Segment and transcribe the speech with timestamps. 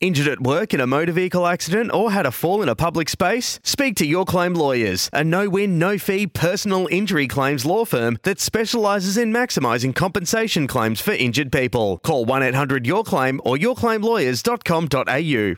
[0.00, 3.08] Injured at work in a motor vehicle accident or had a fall in a public
[3.08, 3.58] space?
[3.64, 8.16] Speak to Your Claim Lawyers, a no win, no fee personal injury claims law firm
[8.22, 11.98] that specialises in maximising compensation claims for injured people.
[12.04, 15.56] Call 1 800 Your Claim or yourclaimlawyers.com.au.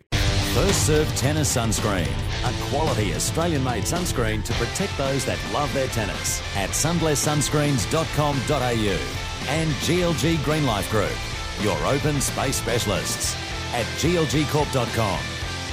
[0.54, 5.88] First Serve Tennis Sunscreen, a quality Australian made sunscreen to protect those that love their
[5.88, 11.12] tennis at sunblesssunscreens.com.au and GLG Green Life Group,
[11.60, 13.36] your open space specialists
[13.72, 15.20] at glgcorp.com.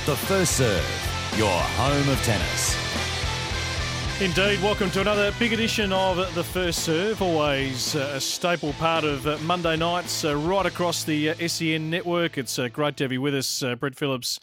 [0.06, 2.76] The First Serve, your home of tennis.
[4.20, 9.04] Indeed, welcome to another big edition of The First Serve, always uh, a staple part
[9.04, 12.38] of uh, Monday nights uh, right across the SEN network.
[12.38, 14.40] It's great to have you with us, Brett Phillips.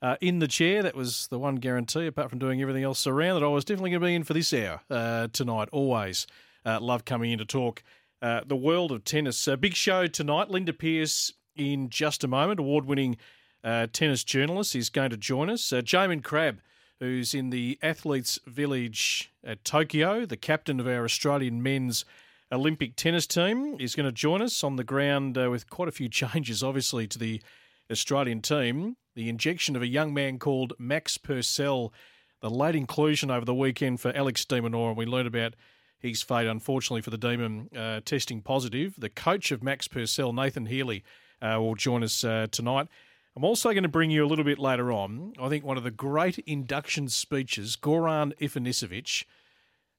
[0.00, 3.40] Uh, in the chair, that was the one guarantee, apart from doing everything else around,
[3.40, 5.68] that I was definitely going to be in for this hour uh, tonight.
[5.72, 6.26] Always
[6.64, 7.82] uh, love coming in to talk
[8.20, 9.48] the world of tennis.
[9.48, 10.50] A big show tonight.
[10.50, 12.60] Linda Pearce in just a moment.
[12.60, 13.16] Award winning
[13.64, 15.72] uh, tennis journalist is going to join us.
[15.72, 16.60] Uh, Jaymon Crabb,
[17.00, 22.04] who's in the Athletes Village at Tokyo, the captain of our Australian men's
[22.52, 25.92] Olympic tennis team, is going to join us on the ground uh, with quite a
[25.92, 27.42] few changes, obviously, to the
[27.90, 28.96] Australian team.
[29.14, 31.92] The injection of a young man called Max Purcell,
[32.40, 35.54] the late inclusion over the weekend for Alex de Minaur, and we learned about
[35.98, 38.94] his fate, unfortunately, for the Demon uh, testing positive.
[38.98, 41.02] The coach of Max Purcell, Nathan Healey,
[41.42, 42.88] will join us uh, tonight.
[43.36, 45.84] I'm also going to bring you a little bit later on, I think, one of
[45.84, 49.24] the great induction speeches, Goran Ivanisevic,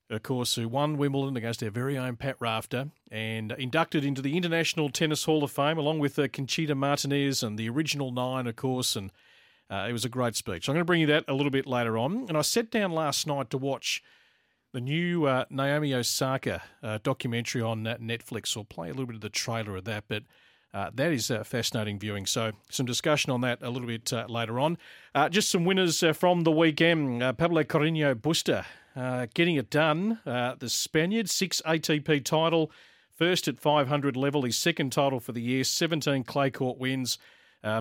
[0.09, 4.37] of course, who won Wimbledon against our very own Pat Rafter and inducted into the
[4.37, 8.55] International Tennis Hall of Fame along with uh, Conchita Martinez and the original nine, of
[8.55, 8.95] course.
[8.95, 9.11] And
[9.69, 10.65] uh, it was a great speech.
[10.65, 12.25] So I'm going to bring you that a little bit later on.
[12.29, 14.01] And I sat down last night to watch
[14.71, 18.55] the new uh, Naomi Osaka uh, documentary on uh, Netflix.
[18.55, 20.23] I'll play a little bit of the trailer of that, but
[20.77, 22.27] uh, that is uh, fascinating viewing.
[22.27, 24.77] So, some discussion on that a little bit uh, later on.
[25.15, 27.21] Uh, just some winners uh, from the weekend.
[27.39, 28.63] Pablo Carreño Busta
[29.33, 30.19] getting it done.
[30.23, 32.71] the Spaniard, six ATP title,
[33.11, 37.17] first at 500 level, his second title for the year, 17 clay court wins.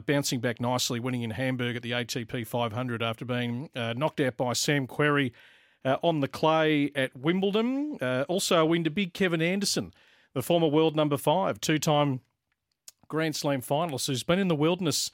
[0.06, 4.54] bouncing back nicely, winning in Hamburg at the ATP 500 after being knocked out by
[4.54, 5.32] Sam Querrey
[5.84, 7.98] on the clay at Wimbledon.
[8.26, 9.92] also a win to big Kevin Anderson,
[10.32, 12.20] the former world number five, two time
[13.08, 15.10] Grand Slam finalist who's been in the wilderness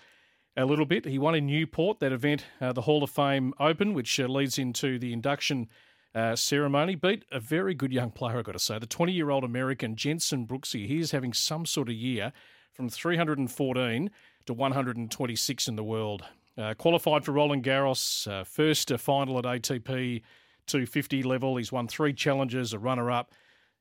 [0.57, 1.05] a little bit.
[1.05, 4.59] He won in Newport, that event, uh, the Hall of Fame Open, which uh, leads
[4.59, 5.69] into the induction
[6.15, 6.95] uh, ceremony.
[6.95, 8.79] Beat a very good young player, I've got to say.
[8.79, 10.87] The 20 year old American Jensen Brooksby.
[10.87, 12.33] He is having some sort of year
[12.73, 14.11] from 314
[14.47, 16.25] to 126 in the world.
[16.59, 20.21] Uh, qualified for Roland Garros, uh, first uh, final at ATP
[20.67, 21.57] 250 level.
[21.57, 23.33] He's won three challenges, a runner up.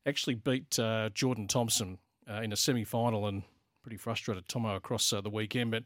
[0.05, 0.79] Actually beat
[1.13, 1.99] Jordan Thompson
[2.41, 3.43] in a semi final and
[3.81, 5.83] pretty frustrated Tomo across uh, the weekend, but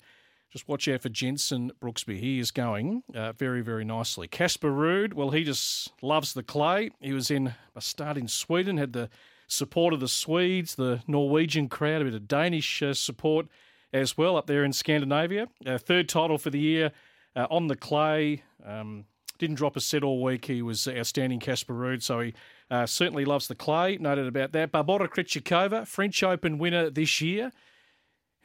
[0.52, 2.20] just watch out for Jensen Brooksby.
[2.20, 4.28] He is going uh, very, very nicely.
[4.28, 6.92] Casper Ruud, well, he just loves the clay.
[7.00, 9.10] He was in Båstad in Sweden, had the
[9.48, 13.48] support of the Swedes, the Norwegian crowd, a bit of Danish uh, support
[13.94, 15.48] as well up there in Scandinavia.
[15.66, 16.92] Uh, third title for the year
[17.36, 18.44] uh, on the clay.
[18.66, 19.06] Um,
[19.38, 20.46] didn't drop a set all week.
[20.46, 22.34] He was outstanding, Casper Ruud, so he
[22.72, 23.98] uh, certainly loves the clay.
[23.98, 24.72] Noted about that.
[24.72, 27.52] Barbora Krejcikova, French Open winner this year.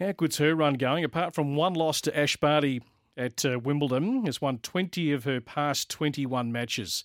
[0.01, 1.05] How good's her run going?
[1.05, 2.81] Apart from one loss to Ash Barty
[3.19, 7.05] at uh, Wimbledon, has won 20 of her past 21 matches.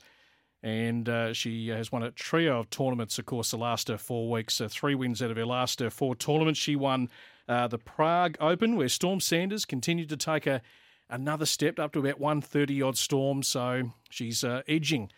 [0.63, 4.31] And uh, she has won a trio of tournaments, of course, the last uh, four
[4.31, 4.61] weeks.
[4.61, 6.57] Uh, three wins out of her last uh, four tournaments.
[6.57, 7.09] She won
[7.49, 10.61] uh, the Prague Open, where Storm Sanders continued to take a,
[11.09, 13.43] another step up to about 130 odd Storm.
[13.43, 15.11] So she's edging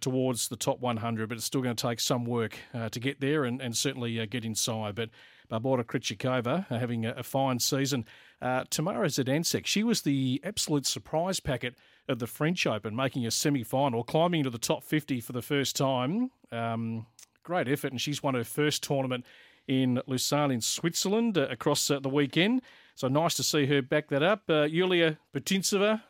[0.00, 2.56] towards the top 100, but it's still going to take some work
[2.92, 4.94] to get there and, and certainly get inside.
[4.94, 5.10] But
[5.50, 8.04] Barbora Krejcikova having a, a, fine season.
[8.40, 11.74] Uh, Tamara Zidansek, she was the absolute surprise packet
[12.08, 15.76] of the French Open, making a semi-final, climbing into the top 50 for the first
[15.76, 16.30] time.
[16.52, 17.06] Um,
[17.42, 19.24] great effort, and she's won her first tournament
[19.66, 22.62] in Lucerne in Switzerland uh, across uh, the weekend.
[22.94, 24.42] So nice to see her back that up.
[24.48, 26.02] Uh, Yulia Putintseva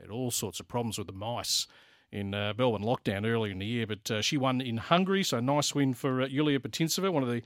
[0.00, 1.66] had all sorts of problems with the mice
[2.12, 5.40] in uh, Melbourne lockdown earlier in the year, but uh, she won in Hungary, so
[5.40, 7.42] nice win for uh, Yulia Putintseva, one of the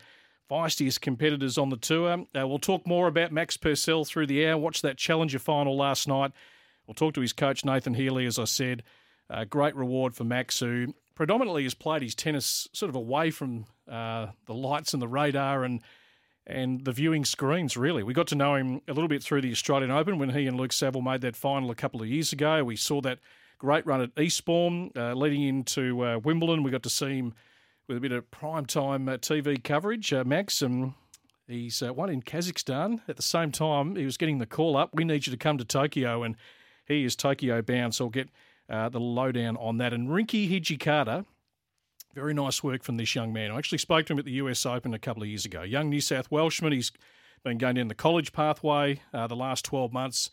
[0.51, 2.25] feistiest competitors on the tour.
[2.35, 4.59] Uh, we'll talk more about Max Purcell through the hour.
[4.59, 6.33] Watch that Challenger final last night.
[6.87, 8.83] We'll talk to his coach, Nathan Healey, as I said.
[9.29, 13.67] Uh, great reward for Max, who predominantly has played his tennis sort of away from
[13.89, 15.81] uh, the lights and the radar and
[16.47, 18.03] and the viewing screens, really.
[18.03, 20.57] We got to know him a little bit through the Australian Open when he and
[20.57, 22.65] Luke Saville made that final a couple of years ago.
[22.65, 23.21] We saw that
[23.59, 26.65] great run at Eastbourne uh, leading into uh, Wimbledon.
[26.65, 27.35] We got to see him
[27.91, 30.13] with a bit of prime time uh, TV coverage.
[30.13, 30.95] Uh, Max, and
[31.49, 33.01] He's uh, won in Kazakhstan.
[33.09, 34.91] At the same time, he was getting the call up.
[34.95, 36.37] We need you to come to Tokyo, and
[36.87, 37.97] he is Tokyo bound.
[37.97, 38.29] So I'll get
[38.69, 39.93] uh, the lowdown on that.
[39.93, 41.27] And Rinky Hijikata,
[42.15, 43.51] very nice work from this young man.
[43.51, 45.63] I actually spoke to him at the US Open a couple of years ago.
[45.63, 46.71] Young New South Welshman.
[46.71, 46.93] He's
[47.43, 50.31] been going down the college pathway uh, the last 12 months.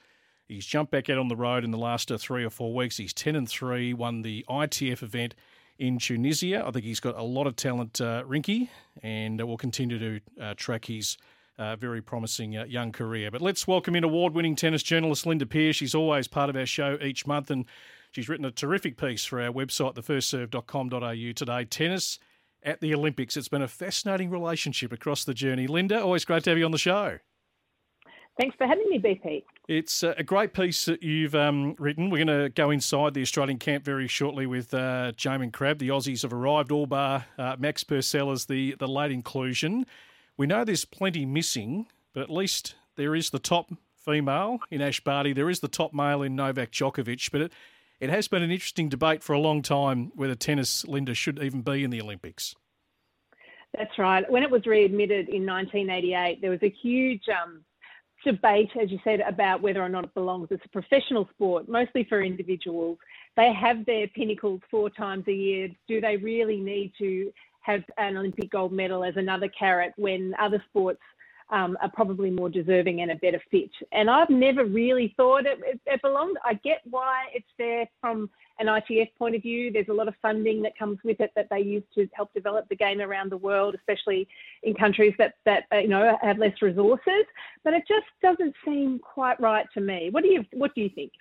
[0.47, 2.97] He's jumped back out on the road in the last uh, three or four weeks.
[2.97, 5.33] He's 10 and 3, won the ITF event
[5.79, 6.63] in Tunisia.
[6.65, 8.69] I think he's got a lot of talent, uh, Rinky,
[9.03, 11.17] and we'll continue to uh, track his
[11.57, 13.31] uh, very promising uh, young career.
[13.31, 15.75] But let's welcome in award winning tennis journalist Linda Pearce.
[15.75, 17.65] She's always part of our show each month, and
[18.11, 21.65] she's written a terrific piece for our website, thefirstserve.com.au today.
[21.65, 22.19] Tennis
[22.63, 23.37] at the Olympics.
[23.37, 25.67] It's been a fascinating relationship across the journey.
[25.67, 27.19] Linda, always great to have you on the show.
[28.39, 29.43] Thanks for having me, BP.
[29.67, 32.09] It's a great piece that you've um, written.
[32.09, 35.79] We're going to go inside the Australian camp very shortly with uh, Jaymon Crabb.
[35.79, 39.85] The Aussies have arrived, all bar uh, Max Purcell as the, the late inclusion.
[40.37, 45.01] We know there's plenty missing, but at least there is the top female in Ash
[45.01, 45.33] Barty.
[45.33, 47.29] There is the top male in Novak Djokovic.
[47.29, 47.53] But it,
[47.99, 51.61] it has been an interesting debate for a long time whether tennis, Linda, should even
[51.61, 52.55] be in the Olympics.
[53.77, 54.29] That's right.
[54.31, 57.65] When it was readmitted in 1988, there was a huge um,
[58.23, 60.47] debate, as you said, about whether or not it belongs.
[60.51, 62.97] It's a professional sport, mostly for individuals.
[63.35, 65.69] They have their pinnacles four times a year.
[65.87, 67.31] Do they really need to
[67.61, 71.01] have an Olympic gold medal as another carrot when other sports
[71.49, 73.71] um, are probably more deserving and a better fit?
[73.91, 76.37] And I've never really thought it, it, it belonged.
[76.43, 78.29] I get why it's there from
[78.59, 79.71] an ITF point of view.
[79.71, 82.67] There's a lot of funding that comes with it that they use to help develop
[82.69, 84.27] the game around the world, especially
[84.63, 87.25] in countries that that uh, you know have less resources.
[87.63, 90.09] But it just doesn't seem quite right to me.
[90.11, 91.11] What do you What do you think?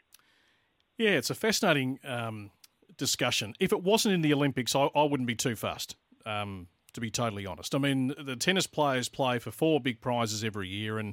[0.99, 2.51] Yeah, it's a fascinating um,
[2.97, 3.55] discussion.
[3.61, 5.97] If it wasn't in the Olympics, I, I wouldn't be too fast.
[6.25, 10.43] Um, to be totally honest, I mean the tennis players play for four big prizes
[10.43, 11.13] every year, and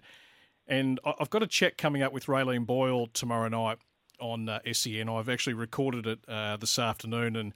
[0.65, 3.79] and I've got a check coming up with Raelene Boyle tomorrow night
[4.23, 5.09] on uh, SEN.
[5.09, 7.53] I've actually recorded it uh, this afternoon, and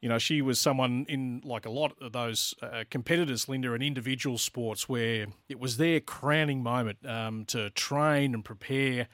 [0.00, 3.82] you know she was someone in like a lot of those uh, competitors, Linda, in
[3.82, 9.08] individual sports where it was their crowning moment um, to train and prepare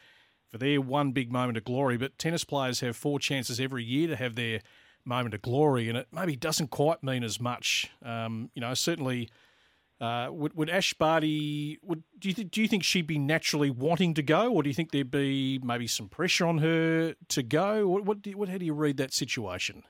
[0.51, 1.97] for their one big moment of glory.
[1.97, 4.61] But tennis players have four chances every year to have their
[5.05, 7.91] moment of glory, and it maybe doesn't quite mean as much.
[8.03, 9.29] Um, you know, certainly
[10.03, 13.71] uh, would, would Ash Barty would do you th- do you think she'd be naturally
[13.71, 17.43] wanting to go, or do you think there'd be maybe some pressure on her to
[17.45, 17.87] go?
[17.87, 19.85] What what, do, what how do you read that situation?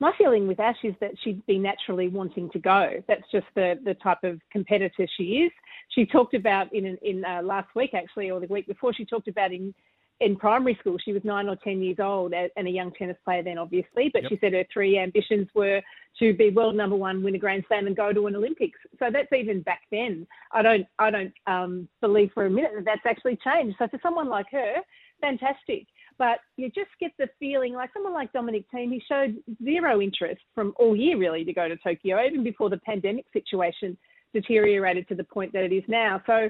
[0.00, 3.02] My feeling with Ash is that she'd be naturally wanting to go.
[3.06, 5.52] That's just the the type of competitor she is.
[5.90, 9.28] She talked about in in uh, last week actually, or the week before, she talked
[9.28, 9.74] about in
[10.22, 13.42] in primary school, she was nine or 10 years old and a young tennis player
[13.42, 14.10] then, obviously.
[14.12, 14.30] But yep.
[14.30, 15.80] she said her three ambitions were
[16.18, 18.78] to be world number one, win a Grand Slam, and go to an Olympics.
[18.98, 20.26] So that's even back then.
[20.52, 23.76] I don't, I don't um, believe for a minute that that's actually changed.
[23.78, 24.76] So for someone like her,
[25.20, 25.86] fantastic.
[26.18, 30.42] But you just get the feeling like someone like Dominic Thiem, he showed zero interest
[30.54, 33.96] from all year really to go to Tokyo, even before the pandemic situation
[34.32, 36.22] deteriorated to the point that it is now.
[36.26, 36.48] So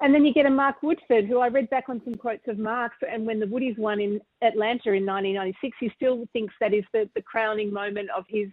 [0.00, 2.58] and then you get a Mark Woodforde, who I read back on some quotes of
[2.58, 6.84] Mark's, and when the Woodies won in Atlanta in 1996, he still thinks that is
[6.92, 8.48] the, the crowning moment of his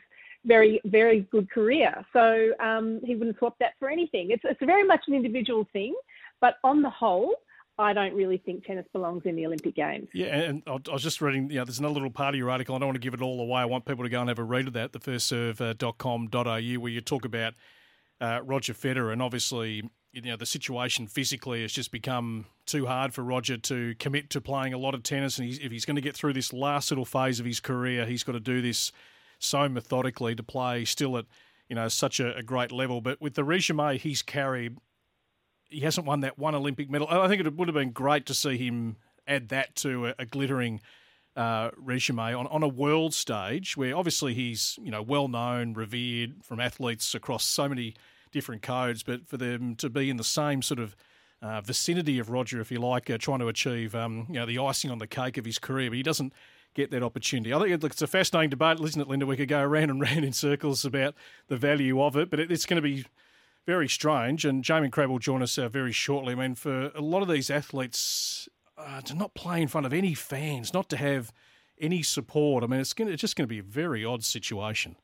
[0.45, 2.05] very, very good career.
[2.13, 4.31] So um, he wouldn't swap that for anything.
[4.31, 5.95] It's, it's very much an individual thing,
[6.39, 7.35] but on the whole,
[7.77, 10.07] I don't really think tennis belongs in the Olympic Games.
[10.13, 12.75] Yeah, and I was just reading, you know, there's another little part of your article.
[12.75, 13.61] I don't want to give it all away.
[13.61, 17.01] I want people to go and have a read of that, the thefirstserve.com.au, where you
[17.01, 17.53] talk about
[18.19, 23.13] uh, Roger Federer and obviously you know the situation physically has just become too hard
[23.13, 25.95] for Roger to commit to playing a lot of tennis, and he's, if he's going
[25.95, 28.91] to get through this last little phase of his career, he's got to do this
[29.39, 31.25] so methodically to play still at
[31.69, 33.01] you know such a, a great level.
[33.01, 34.77] But with the resume he's carried,
[35.69, 37.07] he hasn't won that one Olympic medal.
[37.09, 40.25] I think it would have been great to see him add that to a, a
[40.25, 40.81] glittering
[41.37, 46.43] uh, resume on, on a world stage where obviously he's you know well known, revered
[46.43, 47.95] from athletes across so many
[48.31, 50.95] different codes, but for them to be in the same sort of
[51.41, 54.59] uh, vicinity of Roger, if you like, uh, trying to achieve um, you know the
[54.59, 56.33] icing on the cake of his career, but he doesn't
[56.73, 57.53] get that opportunity.
[57.53, 59.25] I think it's a fascinating debate, isn't it, Linda?
[59.25, 61.15] We could go around and round in circles about
[61.47, 63.05] the value of it, but it's going to be
[63.65, 64.45] very strange.
[64.45, 66.33] And Jaymon Crabb will join us uh, very shortly.
[66.33, 68.47] I mean, for a lot of these athletes
[68.77, 71.31] uh, to not play in front of any fans, not to have
[71.79, 74.95] any support, I mean, it's, gonna, it's just going to be a very odd situation.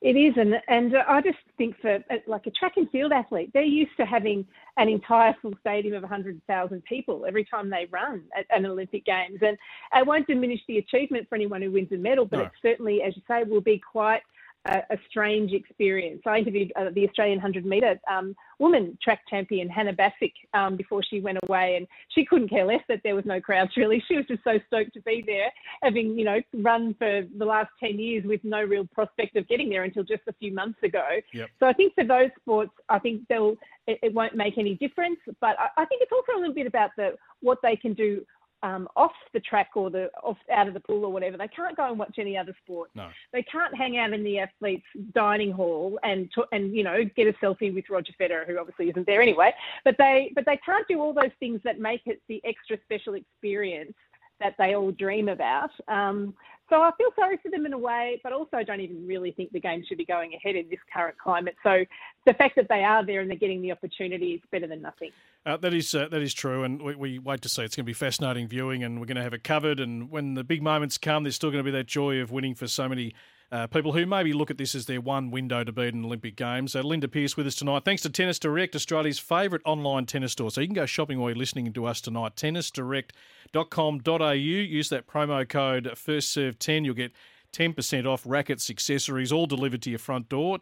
[0.00, 3.50] It is, and and I just think for uh, like a track and field athlete,
[3.52, 8.22] they're used to having an entire full stadium of 100,000 people every time they run
[8.38, 9.58] at an Olympic Games, and
[9.96, 12.42] it won't diminish the achievement for anyone who wins a medal, but no.
[12.44, 14.22] it certainly, as you say, will be quite
[14.66, 16.22] a, a strange experience.
[16.26, 21.02] I interviewed uh, the Australian 100 metre um, woman track champion Hana Basic um, before
[21.02, 23.72] she went away, and she couldn't care less that there was no crowds.
[23.78, 27.44] Really, she was just so stoked to be there, having you know run for the
[27.44, 30.82] last 10 years with no real prospect of getting there until just a few months
[30.82, 31.06] ago.
[31.32, 31.48] Yep.
[31.60, 35.18] So I think for those sports, I think they'll it, it won't make any difference.
[35.40, 38.24] But I, I think it's also a little bit about the what they can do
[38.62, 41.36] um, off the track or the off out of the pool or whatever.
[41.36, 42.90] They can't go and watch any other sport.
[42.94, 43.08] No.
[43.32, 44.84] They can't hang out in the athletes'
[45.14, 48.88] dining hall and to, and you know get a selfie with Roger Federer, who obviously
[48.90, 49.52] isn't there anyway.
[49.84, 53.14] But they but they can't do all those things that make it the extra special
[53.14, 53.94] experience
[54.40, 55.70] that they all dream about.
[55.88, 56.34] Um,
[56.70, 59.32] so I feel sorry for them in a way, but also I don't even really
[59.32, 61.56] think the game should be going ahead in this current climate.
[61.62, 61.84] So
[62.26, 65.10] the fact that they are there and they're getting the opportunity is better than nothing.
[65.48, 67.62] Uh, that is uh, that is true, and we, we, wait to see.
[67.62, 69.80] It's going to be fascinating viewing, and we're going to have it covered.
[69.80, 72.54] And when the big moments come, there's still going to be that joy of winning
[72.54, 73.14] for so many
[73.50, 76.36] uh, people who maybe look at this as their one window to beat an Olympic
[76.36, 76.76] Games.
[76.76, 77.86] Uh, Linda Pearce with us tonight.
[77.86, 80.50] Thanks to Tennis Direct, Australia's favourite online tennis store.
[80.50, 82.36] So you can go shopping while you're listening to us tonight.
[82.36, 84.32] Tennisdirect.com.au.
[84.32, 86.84] Use that promo code FirstServe10.
[86.84, 87.12] You'll get
[87.54, 90.58] 10% off rackets, accessories, all delivered to your front door.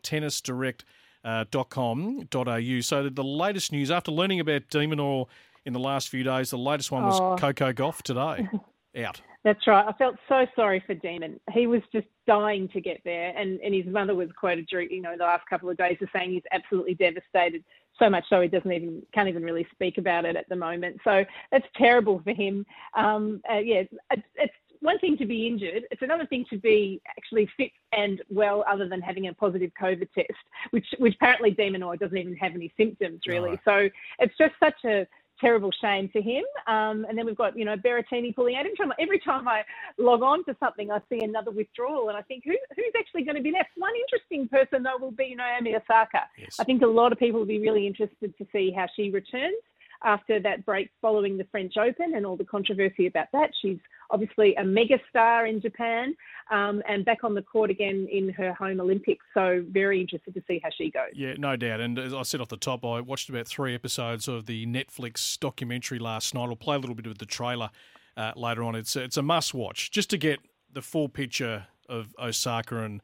[1.26, 2.80] Tennisdirect.com.au.
[2.80, 5.26] So the latest news after learning about de Minaur
[5.64, 7.37] in the last few days, the latest one was Oh.
[7.37, 8.49] Coco Gauff today.
[9.04, 9.21] Out.
[9.45, 9.85] That's right.
[9.87, 11.38] I felt so sorry for Demon.
[11.52, 15.02] He was just dying to get there, and, and his mother was quoted during you
[15.02, 17.62] know the last couple of days as saying he's absolutely devastated.
[17.99, 20.99] So much so he doesn't even can't even really speak about it at the moment.
[21.04, 22.64] So that's terrible for him.
[22.97, 25.85] Um, uh, yeah, it's, it's one thing to be injured.
[25.90, 30.09] It's another thing to be actually fit and well, other than having a positive COVID
[30.14, 30.33] test,
[30.71, 33.50] which which apparently Demonoid doesn't even have any symptoms really.
[33.50, 33.61] Right.
[33.64, 35.06] So it's just such a
[35.40, 36.45] terrible shame for him.
[36.66, 38.64] Um, and then we've got, you know, Berrettini pulling out.
[38.64, 39.64] Every time, every time I
[39.99, 43.37] log on to something, I see another withdrawal, and I think, who, who's actually going
[43.37, 43.71] to be left?
[43.76, 46.23] One interesting person, though, will be Naomi Osaka.
[46.38, 46.56] Yes.
[46.59, 49.56] I think a lot of people will be really interested to see how she returns
[50.04, 53.50] after that break following the French Open and all the controversy about that.
[53.60, 53.78] She's
[54.10, 56.14] obviously a mega star in Japan
[56.50, 59.24] um, and back on the court again in her home Olympics.
[59.34, 61.10] So very interested to see how she goes.
[61.14, 61.80] Yeah, no doubt.
[61.80, 65.38] And as I said off the top, I watched about three episodes of the Netflix
[65.38, 66.48] documentary last night.
[66.48, 67.70] I'll play a little bit of the trailer
[68.16, 68.74] uh, later on.
[68.74, 70.40] It's it's a must watch just to get
[70.72, 73.00] the full picture of Osaka and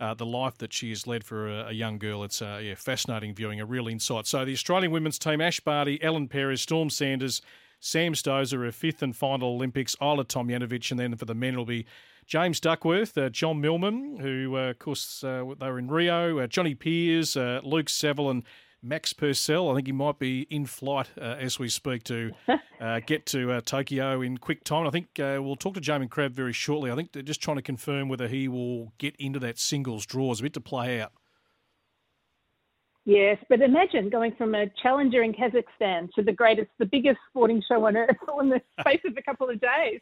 [0.00, 2.22] uh, the life that she has led for a, a young girl.
[2.24, 4.26] It's uh, yeah, fascinating viewing, a real insight.
[4.26, 7.42] So the Australian women's team: Ash Barty, Ellen Perez, Storm Sanders,
[7.80, 9.96] Sam Stosur, her fifth and final Olympics.
[9.96, 11.86] Ajla Tomljanovic, and then for the men it'll be
[12.26, 16.46] James Duckworth, uh, John Millman, who uh, of course uh, they were in Rio, uh,
[16.46, 18.42] Johnny Peers, uh, Luke Saville, and
[18.86, 19.70] Max Purcell.
[19.70, 22.32] I think he might be in flight uh, as we speak to
[22.80, 24.86] uh, get to uh, Tokyo in quick time.
[24.86, 26.90] I think uh, we'll talk to Jaymon Crabb very shortly.
[26.90, 30.30] I think they're just trying to confirm whether he will get into that singles draw.
[30.30, 31.12] It's a bit to play out.
[33.08, 37.62] Yes, but imagine going from a challenger in Kazakhstan to the greatest, the biggest sporting
[37.66, 40.00] show on earth in the space of a couple of days.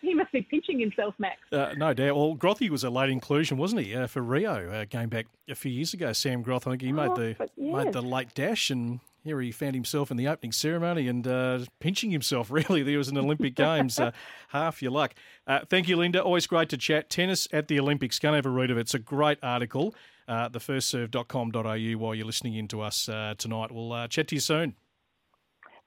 [0.00, 1.40] He must be pinching himself, Max.
[1.50, 2.14] Uh, no doubt.
[2.14, 5.56] Well, Grothy was a late inclusion, wasn't he, uh, for Rio, uh, going back a
[5.56, 6.12] few years ago.
[6.12, 9.40] Sam Groth, I think he made Oh, the but made the late dash, and here
[9.40, 12.50] he found himself in the opening ceremony and uh, pinching himself.
[12.54, 13.98] Really, there was an Olympic Games.
[13.98, 14.12] Uh,
[14.48, 15.14] half your luck.
[15.46, 16.22] Uh, thank you, Linda.
[16.22, 17.10] Always great to chat.
[17.10, 18.18] Tennis at the Olympics.
[18.20, 18.82] Go and have a read of it.
[18.82, 19.94] It's a great article.
[20.28, 23.72] Uh, thefirstserve.com.au while you're listening in to us uh, tonight.
[23.72, 24.76] We'll uh, chat to you soon.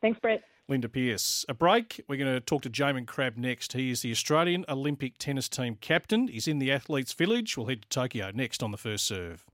[0.02, 0.44] Thanks, Brett.
[0.68, 1.46] Linda Pearce.
[1.48, 2.02] A break.
[2.10, 3.74] We're going to talk to Jaymon Crabb next.
[3.74, 6.28] He is the Australian Olympic tennis team captain.
[6.28, 7.56] He's in the athletes' village.
[7.56, 9.46] We'll head to Tokyo next on the first serve.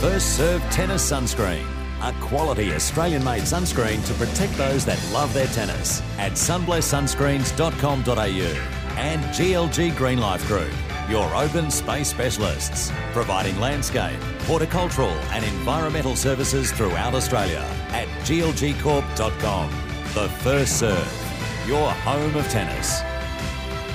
[0.00, 1.87] First Serve Tennis Sunscreen.
[2.00, 9.20] A quality Australian made sunscreen to protect those that love their tennis at sunblesssunscreens.com.au and
[9.24, 10.72] GLG Green Life Group,
[11.08, 19.70] your open space specialists, providing landscape, horticultural and environmental services throughout Australia at glgcorp.com.
[20.14, 23.02] The First Serve, your home of tennis.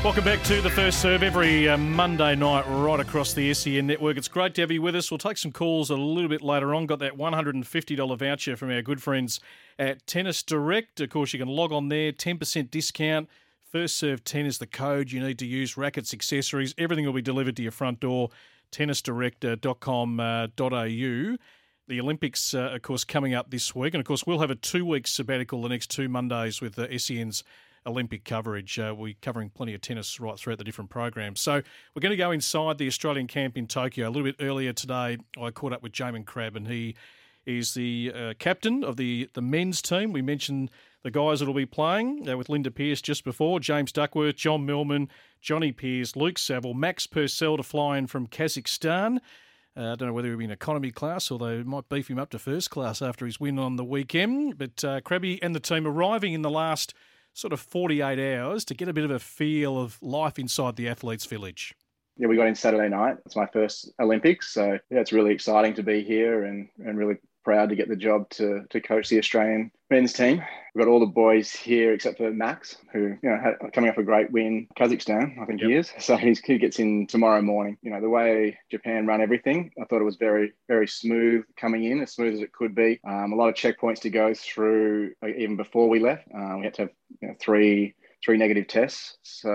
[0.03, 4.17] Welcome back to the first serve every uh, Monday night right across the SEN network.
[4.17, 5.09] It's great to have you with us.
[5.09, 6.87] We'll take some calls a little bit later on.
[6.87, 9.39] Got that $150 voucher from our good friends
[9.79, 10.99] at Tennis Direct.
[10.99, 13.29] Of course, you can log on there, 10% discount.
[13.71, 15.77] First serve 10 is the code you need to use.
[15.77, 18.29] Rackets, accessories, everything will be delivered to your front door.
[18.73, 21.37] Tennisdirect.com.au.
[21.87, 23.93] The Olympics, uh, of course, coming up this week.
[23.93, 26.99] And of course, we'll have a two week sabbatical the next two Mondays with the
[26.99, 27.45] SEN's
[27.85, 28.79] Olympic coverage.
[28.79, 31.39] Uh, we're covering plenty of tennis right throughout the different programs.
[31.39, 31.61] So
[31.95, 34.07] we're going to go inside the Australian camp in Tokyo.
[34.07, 36.95] A little bit earlier today, I caught up with Jaymon Crabb, and he
[37.45, 40.13] is the uh, captain of the, the men's team.
[40.13, 40.71] We mentioned
[41.03, 44.65] the guys that will be playing uh, with Linda Pearce just before, James Duckworth, John
[44.65, 45.09] Millman,
[45.41, 49.17] Johnny Peers, Luke Saville, Max Purcell to fly in from Kazakhstan.
[49.75, 52.19] Uh, I don't know whether he'll be in economy class although they might beef him
[52.19, 54.57] up to first class after his win on the weekend.
[54.57, 56.93] But uh, Krabby and the team arriving in the last
[57.33, 60.87] sort of 48 hours to get a bit of a feel of life inside the
[60.87, 61.75] athletes' village.
[62.17, 63.17] Yeah, we got in Saturday night.
[63.25, 64.53] It's my first Olympics.
[64.53, 67.95] So, yeah, it's really exciting to be here and, and really proud to get the
[67.95, 70.41] job to, to coach the Australian men's team.
[70.73, 73.97] We've got all the boys here except for Max, who you know had, coming off
[73.97, 75.69] a great win, Kazakhstan, I think yep.
[75.69, 75.93] he is.
[75.99, 77.77] So he gets in tomorrow morning.
[77.81, 81.83] You know the way Japan run everything, I thought it was very very smooth coming
[81.85, 82.99] in, as smooth as it could be.
[83.07, 86.27] Um, a lot of checkpoints to go through even before we left.
[86.35, 89.17] Uh, we had to have you know, three three negative tests.
[89.23, 89.49] So,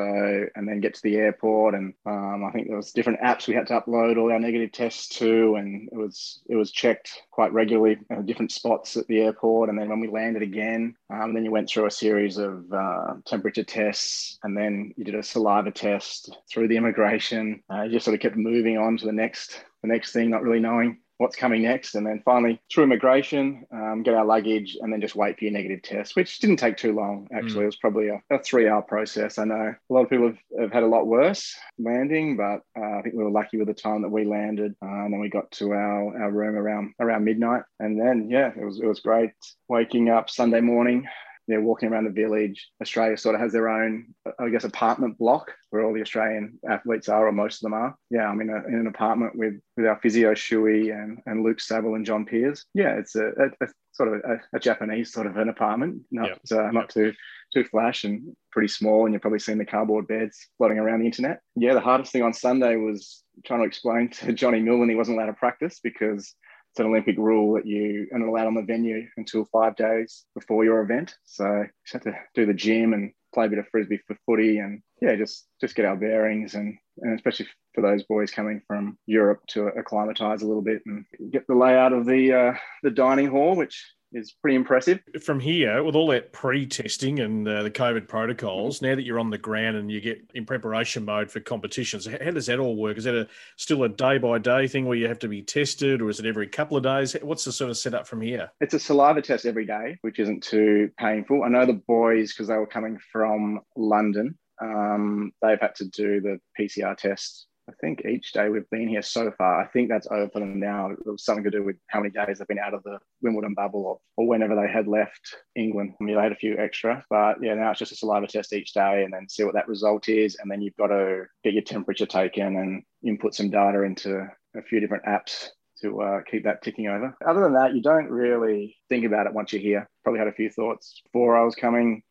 [0.55, 3.55] and then get to the airport, and um, I think there was different apps we
[3.55, 7.53] had to upload all our negative tests to, and it was it was checked quite
[7.53, 9.69] regularly at different spots at the airport.
[9.69, 13.15] And then when we landed again, um, then you went through a series of uh,
[13.27, 17.63] temperature tests, and then you did a saliva test through the immigration.
[17.73, 20.43] Uh, you just sort of kept moving on to the next the next thing, not
[20.43, 24.93] really knowing what's coming next, and then finally through immigration, um, get our luggage, and
[24.93, 27.29] then just wait for your negative test, which didn't take too long.
[27.33, 27.63] Actually, mm.
[27.63, 29.39] it was probably a, a three-hour process.
[29.39, 32.99] I know a lot of people have, have had a lot worse landing, but uh,
[32.99, 35.29] I think we were lucky with the time that we landed, uh, and then we
[35.29, 39.01] got to our, our room around around midnight, and then yeah, it was it was
[39.01, 39.33] great
[39.69, 41.07] waking up Sunday morning
[41.49, 42.69] you know, walking around the village.
[42.81, 47.09] Australia sort of has their own, I guess, apartment block where all the Australian athletes
[47.09, 47.97] are, or most of them are.
[48.11, 51.61] Yeah, I'm in, a, in an apartment with with our physio Shui and, and Luke
[51.61, 52.67] Saville and John Peers.
[52.75, 56.28] Yeah, it's a, a, a sort of a, a, Japanese sort of an apartment, not
[56.28, 56.38] yep.
[56.52, 56.88] uh, not yep.
[56.90, 57.12] too
[57.55, 59.07] too flash and pretty small.
[59.07, 61.40] And you've probably seen the cardboard beds floating around the internet.
[61.57, 65.17] Yeah, the hardest thing on Sunday was trying to explain to Johnny Millman he wasn't
[65.17, 66.35] allowed to practice because
[66.79, 70.25] it's an Olympic rule that you are not allowed on the venue until five days
[70.33, 71.17] before your event.
[71.25, 74.59] So just have to do the gym and play a bit of frisbee for footy
[74.59, 78.97] and yeah, just just get our bearings and and especially for those boys coming from
[79.07, 82.53] Europe to acclimatise a little bit and get the layout of the uh,
[82.85, 85.00] the dining hall, which is pretty impressive.
[85.23, 89.31] From here, with all that pre-testing and uh, the COVID protocols, now that you're on
[89.31, 92.99] the ground and you get in preparation mode for competitions, how does that all work?
[92.99, 96.21] Is that a still a day-by-day thing where you have to be tested, or is
[96.21, 97.14] it every couple of days?
[97.23, 98.51] What's the sort of setup from here?
[98.61, 101.42] It's a saliva test every day, which isn't too painful.
[101.44, 104.38] I know the boys because they were coming from London.
[104.61, 109.02] Um, they've had to do the PCR test I think each day we've been here
[109.02, 110.90] so far, I think that's over for them now.
[110.90, 113.54] It was something to do with how many days they've been out of the Wimbledon
[113.54, 115.92] bubble or, or whenever they had left England.
[116.00, 118.54] I mean, they had a few extra, but yeah, now it's just a saliva test
[118.54, 120.37] each day and then see what that result is.
[120.40, 124.26] And then you've got to get your temperature taken and input some data into
[124.57, 125.48] a few different apps
[125.83, 127.14] to uh, keep that ticking over.
[127.26, 129.88] Other than that, you don't really think about it once you're here.
[130.02, 132.02] Probably had a few thoughts before I was coming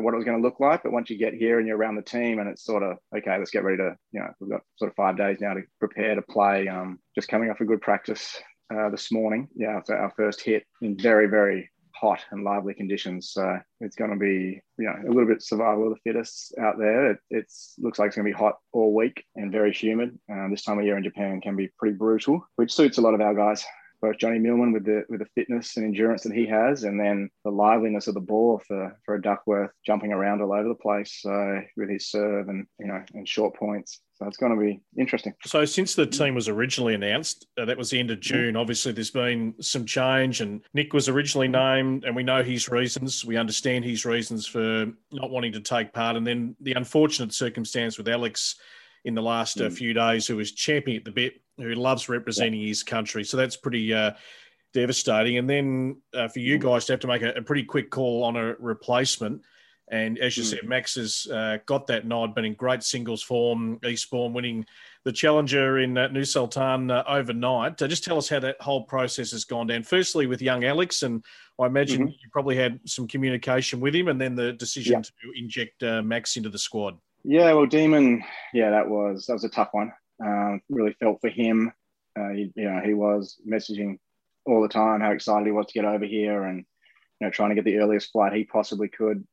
[0.00, 0.82] what it was going to look like.
[0.82, 3.38] But once you get here and you're around the team, and it's sort of okay,
[3.38, 6.14] let's get ready to, you know, we've got sort of five days now to prepare
[6.14, 6.68] to play.
[6.68, 8.40] Um, just coming off a good practice
[8.74, 13.30] uh, this morning, yeah, so our first hit in very, very hot and lively conditions.
[13.30, 16.78] So it's going to be, you know, a little bit survival of the fittest out
[16.78, 17.12] there.
[17.12, 20.18] It it's, looks like it's going to be hot all week and very humid.
[20.30, 23.14] Um, this time of year in Japan can be pretty brutal, which suits a lot
[23.14, 23.64] of our guys
[24.04, 27.30] both Johnny Millman with the with the fitness and endurance that he has, and then
[27.44, 31.24] the liveliness of the ball for for a Duckworth jumping around all over the place
[31.24, 34.00] uh, with his serve and you know and short points.
[34.14, 35.32] So it's going to be interesting.
[35.44, 38.50] So since the team was originally announced, uh, that was the end of June.
[38.50, 38.56] Mm-hmm.
[38.58, 43.24] Obviously, there's been some change, and Nick was originally named, and we know his reasons.
[43.24, 47.96] We understand his reasons for not wanting to take part, and then the unfortunate circumstance
[47.96, 48.56] with Alex
[49.04, 49.72] in the last uh, mm.
[49.72, 52.68] few days, who was champing at the bit who loves representing yeah.
[52.68, 53.24] his country.
[53.24, 54.12] So that's pretty uh,
[54.72, 55.38] devastating.
[55.38, 56.62] And then uh, for you mm.
[56.62, 59.42] guys to have to make a, a, pretty quick call on a replacement.
[59.90, 60.46] And as you mm.
[60.46, 64.66] said, Max has uh, got that nod, been in great singles form, Eastbourne winning
[65.04, 67.80] the Challenger in uh, Nur Sultan uh, overnight.
[67.80, 69.82] Uh, just tell us how that whole process has gone down.
[69.82, 71.22] Firstly, with young Alex, and
[71.60, 72.08] I imagine mm-hmm.
[72.08, 75.00] you probably had some communication with him, and then the decision yeah.
[75.02, 76.96] to inject uh, Max into the squad.
[77.22, 79.92] Yeah, well, Demon, yeah, that was that was a tough one.
[80.22, 81.72] Um, really felt for him.
[82.18, 83.98] Uh, he, you know, he was messaging
[84.46, 86.58] all the time how excited he was to get over here and
[87.20, 89.24] you know trying to get the earliest flight he possibly could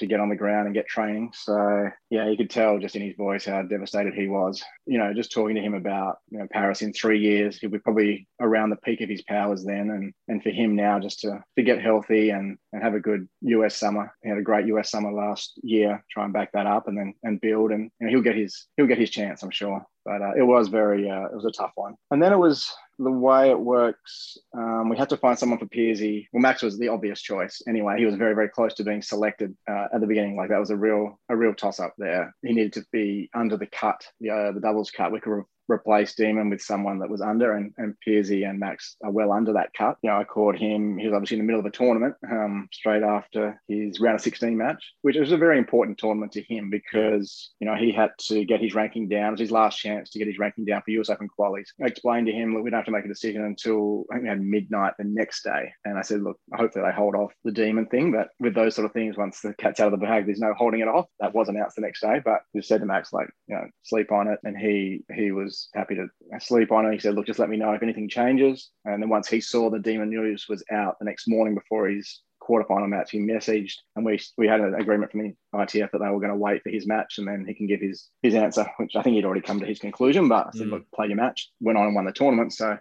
[0.00, 1.30] to get on the ground and get training.
[1.34, 4.62] So yeah, you could tell just in his voice how devastated he was.
[4.86, 7.78] You know, just talking to him about you know Paris in three years, he'll be
[7.78, 11.44] probably around the peak of his powers then, and and for him now just to
[11.56, 14.12] to get healthy and and have a good US summer.
[14.22, 16.02] He had a great US summer last year.
[16.10, 18.66] Try and back that up and then and build, and you know, he'll get his
[18.76, 19.84] he'll get his chance, I'm sure.
[20.04, 21.94] But uh, it was very uh, it was a tough one.
[22.10, 25.66] And then it was the way it works, um, we had to find someone for
[25.66, 26.28] Pearsy.
[26.32, 27.98] Well, Max was the obvious choice anyway.
[27.98, 30.36] He was very, very close to being selected uh, at the beginning.
[30.36, 32.34] Like that was a real, a real toss up there.
[32.42, 35.12] He needed to be under the cut, the uh, the doubles cut.
[35.12, 39.10] We could replace Demon with someone that was under, and, and Pearsy and Max are
[39.10, 39.96] well under that cut.
[40.02, 40.98] You know, I caught him.
[40.98, 44.20] He was obviously in the middle of a tournament um, straight after his round of
[44.22, 48.10] 16 match, which was a very important tournament to him because, you know, he had
[48.28, 49.28] to get his ranking down.
[49.28, 51.68] It was his last chance to get his ranking down for US Open qualies.
[51.82, 54.24] I explained to him, look, we don't have to make a decision until I think
[54.24, 55.72] we had midnight the next day.
[55.84, 58.12] And I said, look, hopefully they hold off the Demon thing.
[58.12, 60.54] But with those sort of things, once the cat's out of the bag, there's no
[60.54, 61.06] holding it off.
[61.20, 62.20] That was announced the next day.
[62.24, 64.38] But we said to Max, like, you know, sleep on it.
[64.44, 66.92] And he he was happy to sleep on it.
[66.92, 68.70] He said, look, just let me know if anything changes.
[68.84, 72.22] And then once he saw the Demon news was out the next morning before his
[72.42, 76.08] quarterfinal match, he messaged and we we had an agreement from the ITF that they
[76.08, 78.66] were going to wait for his match and then he can give his his answer,
[78.78, 80.28] which I think he'd already come to his conclusion.
[80.28, 80.70] But I said, mm.
[80.72, 81.50] look, play your match.
[81.60, 82.52] Went on and won the tournament.
[82.52, 82.78] So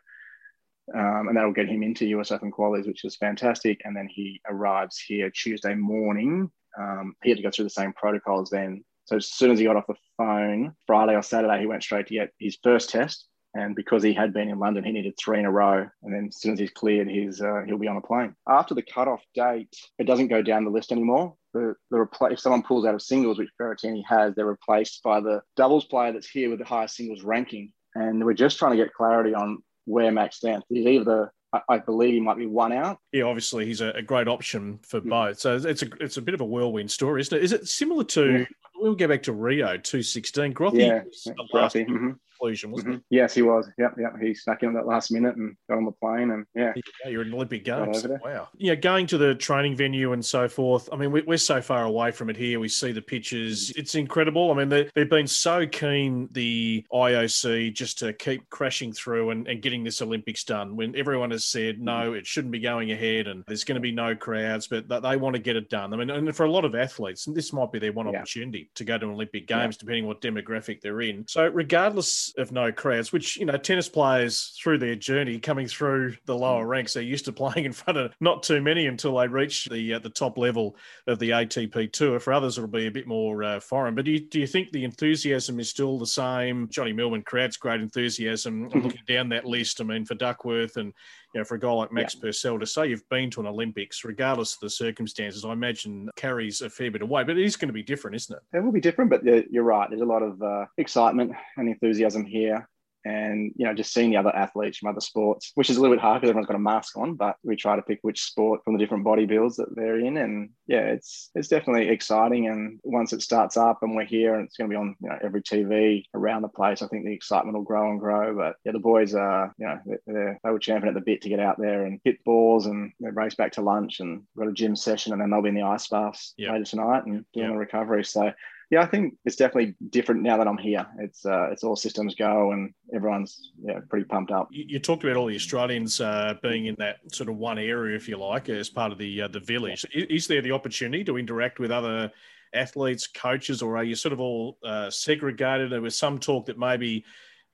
[0.93, 3.81] um, and that'll get him into US Open qualies, which is fantastic.
[3.83, 6.49] And then he arrives here Tuesday morning.
[6.79, 8.83] Um, he had to go through the same protocols then.
[9.09, 12.05] So as soon as he got off the phone, Friday or Saturday, he went straight
[12.07, 13.25] to get his first test.
[13.55, 15.87] And because he had been in London, he needed three in a row.
[16.03, 18.35] And then as soon as he's cleared, he's uh, he'll be on a plane.
[18.47, 21.33] After the cutoff date, it doesn't go down the list anymore.
[21.55, 25.21] The, the repl- if someone pulls out of singles, which Berrettini has, they're replaced by
[25.21, 27.73] the doubles player that's here with the highest singles ranking.
[27.95, 30.63] And we're just trying to get clarity on where Max stands.
[30.69, 32.99] He's either the, I, believe he might be one out.
[33.11, 35.09] Yeah, obviously he's a, a great option for mm.
[35.09, 35.39] both.
[35.39, 37.43] So it's a it's a bit of a whirlwind story, isn't it?
[37.43, 38.39] Is it similar to?
[38.39, 38.45] Yeah.
[38.79, 40.53] We'll go back to Rio two sixteen.
[40.53, 41.87] Grothy yeah, Grothy.
[41.87, 42.97] Mm-hmm conclusion, wasn't mm-hmm.
[42.97, 43.03] it?
[43.09, 43.69] Yes, he was.
[43.77, 44.13] Yep, yep.
[44.21, 47.21] He snuck in that last minute and got on the plane, and yeah, yeah you're
[47.23, 48.05] in Olympic Games.
[48.23, 48.49] Wow.
[48.57, 50.89] Yeah, going to the training venue and so forth.
[50.91, 52.59] I mean, we're so far away from it here.
[52.59, 53.71] We see the pictures.
[53.75, 54.51] It's incredible.
[54.51, 59.47] I mean, they, they've been so keen, the IOC, just to keep crashing through and,
[59.47, 60.75] and getting this Olympics done.
[60.75, 63.91] When everyone has said no, it shouldn't be going ahead, and there's going to be
[63.91, 65.93] no crowds, but they want to get it done.
[65.93, 68.19] I mean, and for a lot of athletes, this might be their one yeah.
[68.19, 69.79] opportunity to go to Olympic Games, yeah.
[69.79, 71.25] depending what demographic they're in.
[71.27, 76.15] So, regardless of no crowds which you know tennis players through their journey coming through
[76.25, 76.69] the lower mm.
[76.69, 79.95] ranks are used to playing in front of not too many until they reach the
[79.95, 80.75] uh, the top level
[81.08, 82.19] of the ATP tour.
[82.19, 83.95] For others, it'll be a bit more uh, foreign.
[83.95, 86.67] But do you, do you think the enthusiasm is still the same?
[86.69, 88.69] Johnny Millman creates great enthusiasm.
[88.69, 88.79] Mm-hmm.
[88.79, 90.93] Looking down that list, I mean, for Duckworth and
[91.33, 92.21] you know, for a guy like Max yeah.
[92.21, 96.61] Purcell to say you've been to an Olympics, regardless of the circumstances, I imagine carries
[96.61, 97.27] a fair bit of weight.
[97.27, 98.57] But it is going to be different, isn't it?
[98.57, 99.89] It will be different, but you're right.
[99.89, 102.67] There's a lot of uh, excitement and enthusiasm here
[103.05, 105.95] and you know just seeing the other athletes from other sports which is a little
[105.95, 108.62] bit hard because everyone's got a mask on but we try to pick which sport
[108.63, 112.79] from the different body builds that they're in and yeah it's it's definitely exciting and
[112.83, 115.17] once it starts up and we're here and it's going to be on you know
[115.23, 118.71] every tv around the place i think the excitement will grow and grow but yeah
[118.71, 121.57] the boys are you know they're, they were champing at the bit to get out
[121.57, 125.13] there and hit balls and they race back to lunch and got a gym session
[125.13, 126.51] and then they'll be in the ice baths yep.
[126.51, 127.53] later tonight and doing yep.
[127.53, 128.31] the recovery so
[128.69, 130.86] yeah, I think it's definitely different now that I'm here.
[130.99, 134.47] It's uh, it's all systems go, and everyone's yeah pretty pumped up.
[134.51, 137.95] You, you talked about all the Australians uh, being in that sort of one area,
[137.95, 139.86] if you like, as part of the uh, the village.
[139.93, 142.12] Is, is, there the opportunity to interact with other
[142.53, 145.71] athletes, coaches, or are you sort of all uh, segregated?
[145.71, 147.05] There was some talk that maybe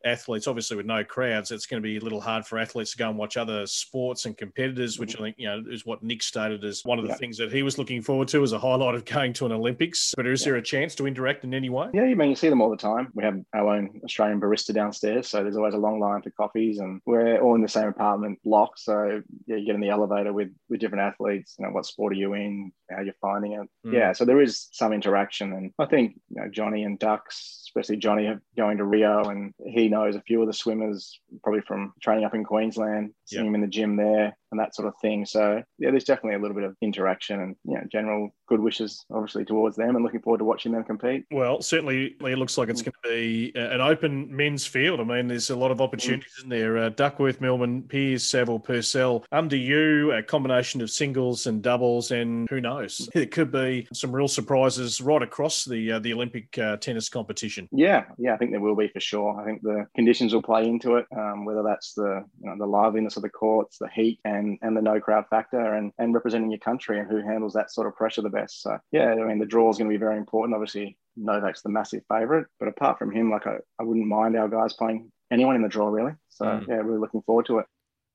[0.05, 2.97] athletes, obviously with no crowds, it's going to be a little hard for athletes to
[2.97, 6.23] go and watch other sports and competitors, which I think, you know, is what Nick
[6.23, 7.17] stated as one of the yeah.
[7.17, 10.13] things that he was looking forward to as a highlight of going to an Olympics.
[10.15, 10.51] But is yeah.
[10.51, 11.89] there a chance to interact in any way?
[11.93, 13.09] Yeah, I mean, you see them all the time.
[13.13, 15.27] We have our own Australian barista downstairs.
[15.27, 18.39] So there's always a long line for coffees and we're all in the same apartment
[18.43, 18.77] block.
[18.77, 22.13] So yeah, you get in the elevator with, with different athletes, you know, what sport
[22.13, 23.67] are you in, how you're finding it.
[23.85, 23.93] Mm.
[23.93, 25.53] Yeah, so there is some interaction.
[25.53, 29.87] And I think, you know, Johnny and Ducks, especially Johnny going to Rio and he
[29.95, 33.49] knows a few of the swimmers probably from training up in Queensland, seeing yep.
[33.49, 35.25] him in the gym there and that sort of thing.
[35.25, 39.03] So yeah, there's definitely a little bit of interaction and you know general good wishes
[39.11, 41.25] obviously towards them and looking forward to watching them compete.
[41.31, 42.85] Well, certainly it looks like it's mm.
[42.85, 44.99] going to be an open men's field.
[44.99, 46.43] I mean, there's a lot of opportunities mm.
[46.43, 46.77] in there.
[46.77, 49.25] Uh, Duckworth, Millman, Peers, Saville, Purcell.
[49.31, 54.11] Under you, a combination of singles and doubles, and who knows, it could be some
[54.11, 57.67] real surprises right across the uh, the Olympic uh, tennis competition.
[57.71, 59.39] Yeah, yeah, I think there will be for sure.
[59.39, 62.65] I think the conditions will play into it, um, whether that's the you know, the
[62.65, 66.51] liveliness of the courts, the heat, and and the no crowd factor, and and representing
[66.51, 68.62] your country and who handles that sort of pressure the best.
[68.62, 70.56] So yeah, I mean the draw is going to be very important.
[70.56, 74.47] Obviously, Novak's the massive favourite, but apart from him, like I, I wouldn't mind our
[74.47, 76.13] guys playing anyone in the draw really.
[76.30, 76.67] So mm.
[76.67, 77.65] yeah, really looking forward to it.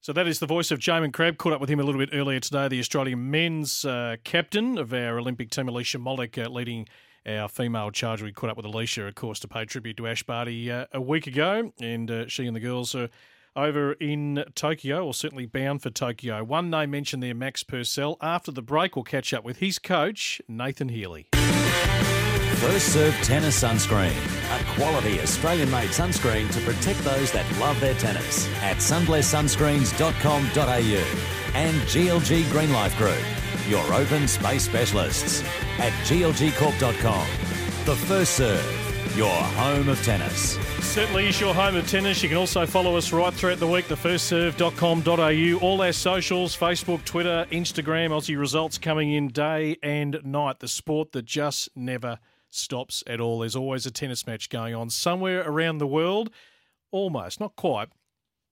[0.02, 1.36] So that is the voice of Jaymon Crabb.
[1.36, 2.68] Caught up with him a little bit earlier today.
[2.68, 6.88] The Australian men's uh, captain of our Olympic team, Alicia Molik, uh, leading
[7.26, 8.22] our female charge.
[8.22, 11.02] We caught up with Alicia, of course, to pay tribute to Ash Barty uh, a
[11.02, 13.10] week ago, and uh, she and the girls are
[13.56, 16.44] over in Tokyo, or certainly bound for Tokyo.
[16.44, 18.16] One name mentioned there, Max Purcell.
[18.20, 21.28] After the break, we'll catch up with his coach, Nathan Healey.
[22.60, 27.94] First Serve Tennis Sunscreen, a quality Australian made sunscreen to protect those that love their
[27.94, 33.22] tennis at sunblesssunscreens.com.au and GLG Green Life Group,
[33.66, 35.42] your open space specialists
[35.78, 37.26] at glgcorp.com.
[37.86, 40.58] The First Serve, your home of tennis.
[40.82, 42.22] Certainly is your home of tennis.
[42.22, 45.58] You can also follow us right throughout the week, thefirstserve.com.au.
[45.64, 50.58] All our socials, Facebook, Twitter, Instagram, Aussie results coming in day and night.
[50.58, 52.18] The sport that just never
[52.50, 53.38] stops at all.
[53.40, 56.30] There's always a tennis match going on somewhere around the world.
[56.90, 57.88] Almost, not quite,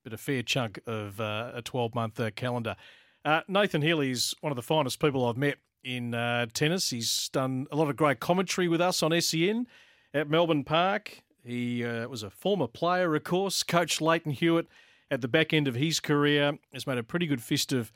[0.05, 2.77] but a fair chunk of uh, a 12 month uh, calendar.
[3.25, 6.91] Uh, Nathan Healey is one of the finest people I've met in uh, tennis.
[6.91, 9.67] He's done a lot of great commentary with us on SEN
[10.15, 11.23] at Melbourne Park.
[11.45, 14.67] He uh, was a former player, of course, Coach Lleyton Hewitt
[15.11, 17.93] at the back end of his career, has made a pretty good fist of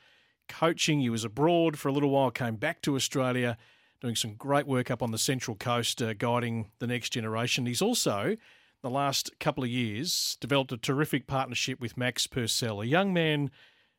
[0.49, 1.01] coaching.
[1.01, 3.57] He was abroad for a little while, came back to Australia,
[4.01, 7.67] doing some great work up on the Central Coast, uh, guiding the next generation.
[7.67, 8.37] He's also,
[8.83, 13.51] the last couple of years, developed a terrific partnership with Max Purcell, a young man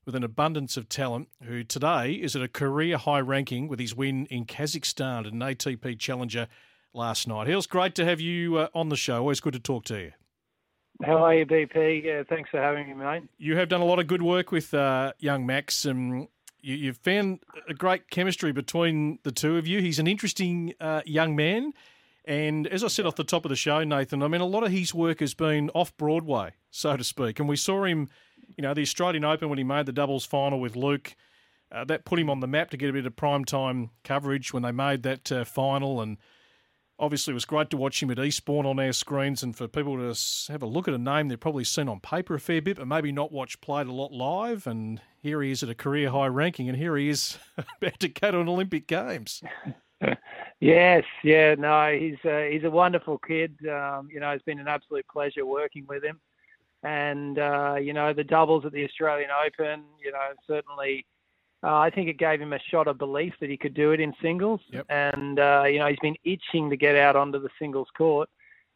[0.05, 3.95] with an abundance of talent who today is at a career high ranking with his
[3.95, 6.47] win in Kazakhstan at an ATP Challenger
[6.93, 7.47] last night.
[7.47, 9.17] Hills, great to have you uh, on the show.
[9.17, 10.11] Always good to talk to you.
[11.03, 12.03] How are you, BP?
[12.03, 13.23] Yeah, thanks for having me, mate.
[13.37, 16.27] You have done a lot of good work with uh, young Max, and
[16.61, 19.81] you, you've found a great chemistry between the two of you.
[19.81, 21.73] He's an interesting uh, young man.
[22.25, 24.63] And as I said off the top of the show, Nathan, I mean, a lot
[24.63, 27.39] of his work has been off Broadway, so to speak.
[27.39, 28.09] And we saw him,
[28.55, 31.15] you know, the Australian Open when he made the doubles final with Luke.
[31.69, 34.53] Uh, that put him on the map to get a bit of prime time coverage
[34.53, 36.01] when they made that uh, final.
[36.01, 36.17] And
[36.99, 39.97] obviously it was great to watch him at Eastbourne on our screens and for people
[39.97, 42.77] to have a look at a name they've probably seen on paper a fair bit
[42.77, 46.09] but maybe not watched played a lot live and here he is at a career
[46.09, 49.41] high ranking and here he is about to go to an Olympic Games.
[50.59, 53.57] yes, yeah, no, he's uh, he's a wonderful kid.
[53.67, 56.19] Um, you know, it's been an absolute pleasure working with him,
[56.83, 59.83] and uh, you know the doubles at the Australian Open.
[60.03, 61.05] You know, certainly
[61.63, 63.99] uh, I think it gave him a shot of belief that he could do it
[63.99, 64.59] in singles.
[64.71, 64.85] Yep.
[64.89, 68.29] And, uh, you know, he's been itching to get out onto the singles court.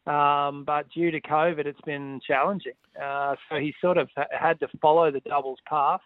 [0.06, 2.72] Um, but due to COVID, it's been challenging.
[3.00, 6.00] Uh, so he sort of had to follow the doubles path.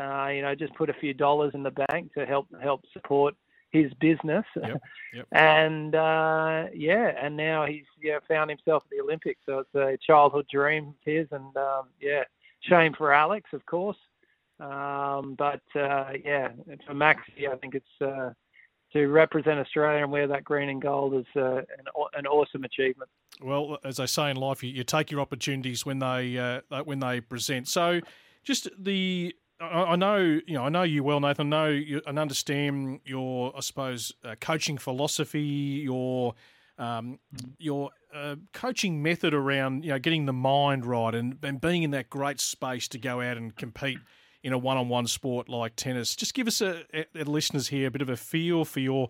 [0.00, 3.34] Uh, you know, just put a few dollars in the bank to help help support
[3.70, 4.44] his business.
[4.56, 4.82] Yep.
[5.14, 5.26] Yep.
[5.32, 9.40] and uh, yeah, and now he's yeah, found himself at the Olympics.
[9.44, 12.22] So it's a childhood dream of his, and um, yeah,
[12.60, 13.98] shame for Alex, of course.
[14.60, 16.48] Um, but uh, yeah,
[16.86, 18.30] for Maxi, I think it's uh,
[18.92, 21.64] to represent Australia and wear that green and gold is uh, an,
[22.14, 23.10] an, awesome achievement.
[23.42, 27.00] Well, as I say in life, you, you take your opportunities when they uh, when
[27.00, 27.66] they present.
[27.66, 28.00] So,
[28.44, 31.52] just the I know you know I know you well, Nathan.
[31.52, 35.40] I know you, and understand your I suppose uh, coaching philosophy,
[35.82, 36.34] your
[36.78, 37.18] um,
[37.58, 41.90] your uh, coaching method around you know getting the mind right and, and being in
[41.90, 43.98] that great space to go out and compete
[44.44, 46.14] in a one-on-one sport like tennis.
[46.14, 49.08] Just give us a, a, listeners here a bit of a feel for your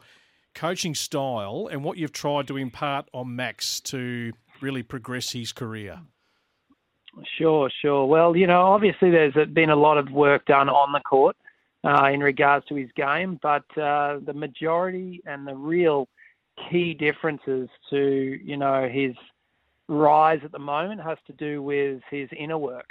[0.55, 6.01] coaching style and what you've tried to impart on Max to really progress his career.
[7.37, 8.07] Sure, sure.
[8.07, 11.37] Well, you know, obviously there's been a lot of work done on the court
[11.83, 16.09] uh, in regards to his game, but uh, the majority and the real
[16.71, 19.17] key differences to, you know, his
[19.89, 22.87] rise at the moment has to do with his inner work.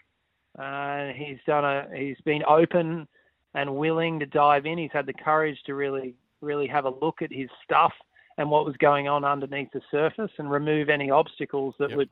[0.58, 1.88] Uh, he's done a.
[1.96, 3.08] He's been open
[3.56, 4.78] and willing to dive in.
[4.78, 7.94] He's had the courage to really, really have a look at his stuff
[8.38, 11.98] and what was going on underneath the surface and remove any obstacles that yep.
[11.98, 12.10] would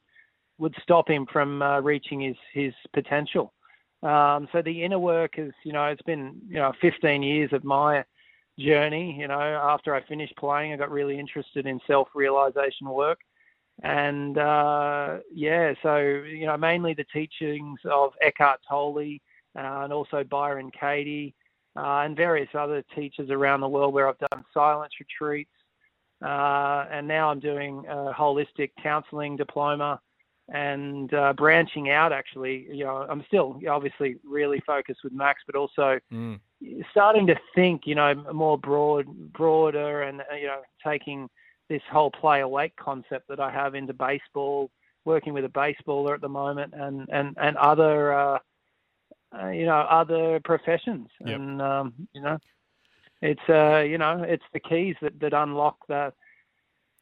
[0.57, 3.53] would stop him from uh, reaching his his potential.
[4.03, 7.63] Um, so the inner work is, you know, it's been you know 15 years of
[7.63, 8.03] my
[8.57, 9.15] journey.
[9.19, 13.19] You know, after I finished playing, I got really interested in self-realization work
[13.81, 19.17] and uh, yeah, so you know, mainly the teachings of Eckhart Tolle
[19.57, 21.33] uh, and also Byron Katie
[21.75, 25.49] uh, and various other teachers around the world where I've done silence retreats.
[26.23, 29.99] Uh, and now I'm doing a holistic counseling diploma
[30.53, 32.67] and uh, branching out actually.
[32.71, 36.39] You know, I'm still obviously really focused with Max, but also mm.
[36.91, 41.27] starting to think, you know, more broad, broader and, you know, taking–
[41.71, 44.69] this whole play awake concept that I have into baseball,
[45.05, 48.39] working with a baseballer at the moment, and and and other uh,
[49.33, 51.39] uh, you know other professions, yep.
[51.39, 52.37] and um, you know
[53.21, 56.13] it's uh you know it's the keys that that unlock that.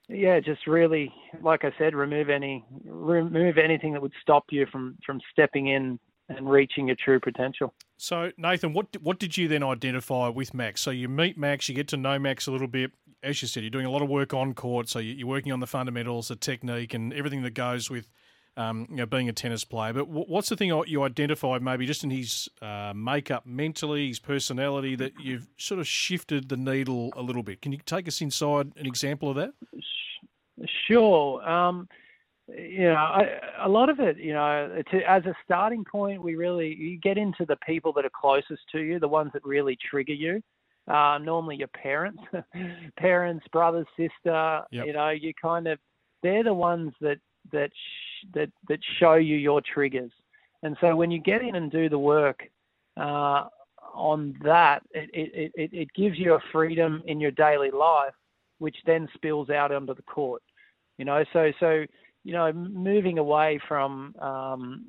[0.08, 4.98] Yeah, just really, like I said, remove any remove anything that would stop you from
[5.04, 7.74] from stepping in and reaching your true potential.
[8.02, 10.82] So Nathan, what what did you then identify with Max?
[10.82, 12.92] So you meet Max, you get to know Max a little bit.
[13.22, 15.60] As you said, you're doing a lot of work on court, so you're working on
[15.60, 18.10] the fundamentals, the technique, and everything that goes with
[18.56, 19.94] um, you know, being a tennis player.
[19.94, 24.96] But what's the thing you identified maybe just in his uh, makeup mentally, his personality,
[24.96, 27.62] that you've sort of shifted the needle a little bit?
[27.62, 29.52] Can you take us inside an example of that?
[30.88, 31.48] Sure.
[31.48, 31.88] Um,
[32.58, 36.36] you know, I, a lot of it, you know, to, as a starting point, we
[36.36, 39.78] really you get into the people that are closest to you, the ones that really
[39.90, 40.42] trigger you.
[40.88, 42.22] Uh, normally, your parents,
[42.98, 44.62] parents, brothers, sister.
[44.72, 44.86] Yep.
[44.86, 45.78] You know, you kind of
[46.24, 47.20] they're the ones that
[47.52, 50.12] that sh- that that show you your triggers.
[50.64, 52.44] And so when you get in and do the work
[52.98, 53.46] uh,
[53.94, 58.14] on that, it, it, it, it gives you a freedom in your daily life,
[58.58, 60.42] which then spills out onto the court.
[60.98, 61.86] You know, so so
[62.24, 64.86] you know, moving away from um,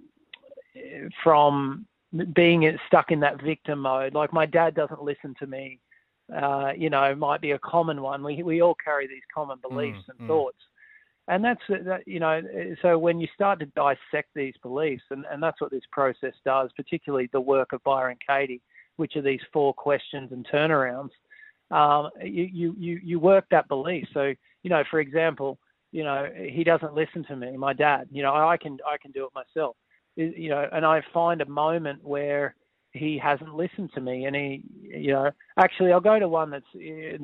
[1.23, 1.87] from
[2.35, 4.14] being stuck in that victim mode.
[4.14, 5.79] Like my dad doesn't listen to me.
[6.35, 8.23] Uh, you know, might be a common one.
[8.23, 10.27] We we all carry these common mm, beliefs mm, and mm.
[10.29, 10.59] thoughts,
[11.29, 12.07] and that's that.
[12.07, 12.40] You know,
[12.83, 16.71] so when you start to dissect these beliefs, and and that's what this process does,
[16.77, 18.62] particularly the work of Byron Katie,
[18.97, 21.11] which are these four questions and turnarounds.
[21.73, 24.07] Um, you, you you you work that belief.
[24.14, 25.59] So you know, for example,
[25.92, 28.09] you know, he doesn't listen to me, my dad.
[28.11, 29.76] You know, I can I can do it myself.
[30.16, 32.55] You know, and I find a moment where
[32.92, 36.64] he hasn't listened to me, and he, you know, actually I'll go to one that's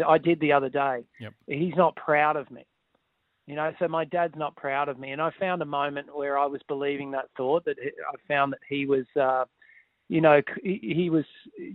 [0.07, 1.05] I did the other day.
[1.21, 1.33] Yep.
[1.47, 2.65] He's not proud of me.
[3.47, 6.37] You know, so my dad's not proud of me, and I found a moment where
[6.39, 9.05] I was believing that thought that I found that he was.
[9.21, 9.45] Uh,
[10.09, 11.25] you know, he was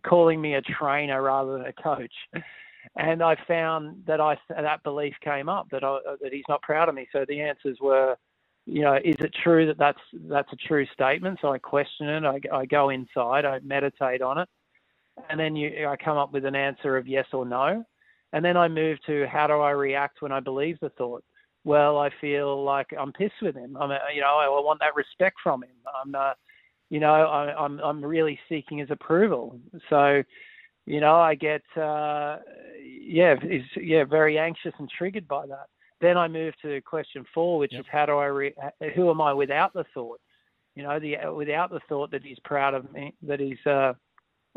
[0.07, 2.13] calling me a trainer rather than a coach
[2.97, 6.89] and I found that I that belief came up that I, that he's not proud
[6.89, 7.07] of me.
[7.11, 8.15] So the answers were,
[8.65, 11.39] you know, is it true that that's that's a true statement?
[11.41, 12.23] So I question it.
[12.23, 13.45] I, I go inside.
[13.45, 14.49] I meditate on it,
[15.29, 17.83] and then you, I come up with an answer of yes or no,
[18.33, 21.23] and then I move to how do I react when I believe the thought.
[21.63, 23.77] Well, I feel like I'm pissed with him.
[23.79, 25.69] I'm, you know, I want that respect from him.
[26.03, 26.33] I'm, uh,
[26.89, 29.59] you know, I, I'm I'm really seeking his approval.
[29.89, 30.23] So
[30.85, 32.37] you know, I get uh,
[32.99, 35.67] yeah, is yeah, very anxious and triggered by that.
[35.99, 37.81] Then I move to question four, which yep.
[37.81, 38.55] is how do I re-
[38.95, 40.19] who am I without the thought?
[40.75, 43.93] You know, the without the thought that he's proud of me, that he's uh,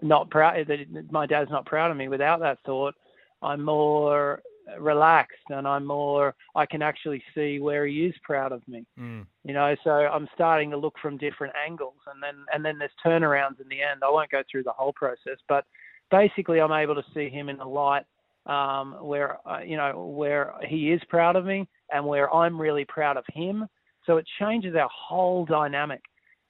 [0.02, 2.08] not proud, that my dad's not proud of me.
[2.08, 2.94] Without that thought,
[3.42, 4.40] I'm more
[4.78, 8.86] relaxed and I'm more I can actually see where he is proud of me.
[8.98, 9.26] Mm.
[9.44, 12.90] You know, so I'm starting to look from different angles and then and then there's
[13.04, 14.00] turnarounds in the end.
[14.02, 15.64] I won't go through the whole process, but
[16.10, 18.04] basically I'm able to see him in a light
[18.46, 22.84] um, where uh, you know where he is proud of me and where I'm really
[22.84, 23.66] proud of him.
[24.06, 26.02] So it changes our whole dynamic,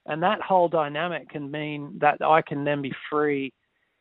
[0.05, 3.53] and that whole dynamic can mean that I can then be free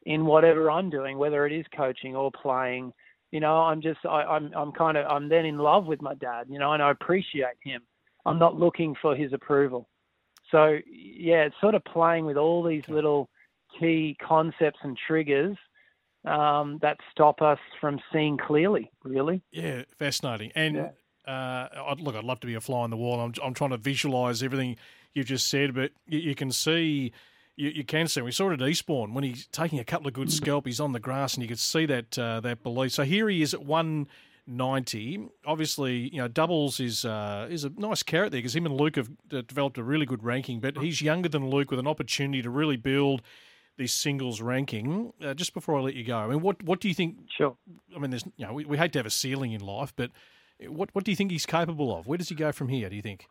[0.07, 2.93] in whatever I'm doing, whether it is coaching or playing.
[3.31, 6.15] You know, I'm just I, I'm I'm kind of I'm then in love with my
[6.15, 6.47] dad.
[6.49, 7.83] You know, and I appreciate him.
[8.27, 9.89] I'm not looking for his approval.
[10.51, 13.29] So yeah, it's sort of playing with all these little
[13.79, 15.57] key concepts and triggers
[16.25, 18.91] um, that stop us from seeing clearly.
[19.03, 19.43] Really.
[19.53, 20.53] Yeah, fascinating.
[20.55, 20.89] And yeah.
[21.27, 23.21] Uh, look, I'd love to be a fly on the wall.
[23.21, 24.77] I'm, I'm trying to visualize everything
[25.15, 27.13] you've just said, but you, you can see.
[27.57, 28.21] You, you, can see.
[28.21, 30.67] We saw it at Eastbourne when he's taking a couple of good scalp.
[30.67, 32.93] He's on the grass, and you could see that uh, that belief.
[32.93, 34.09] So here he is at one
[34.47, 35.25] ninety.
[35.47, 38.97] Obviously, you know, doubles is uh, is a nice carrot there because him and Luke
[38.97, 40.59] have developed a really good ranking.
[40.59, 43.23] But he's younger than Luke with an opportunity to really build
[43.77, 45.13] this singles ranking.
[45.23, 47.17] Uh, just before I let you go, I mean, what what do you think?
[47.37, 47.57] Sure.
[47.95, 50.11] I mean, there's you know we, we hate to have a ceiling in life, but
[50.67, 52.07] what what do you think he's capable of?
[52.07, 52.89] Where does he go from here?
[52.89, 53.27] Do you think?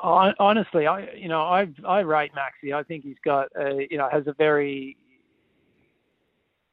[0.00, 2.74] honestly, I you know I I rate Maxi.
[2.74, 4.96] I think he's got a, you know has a very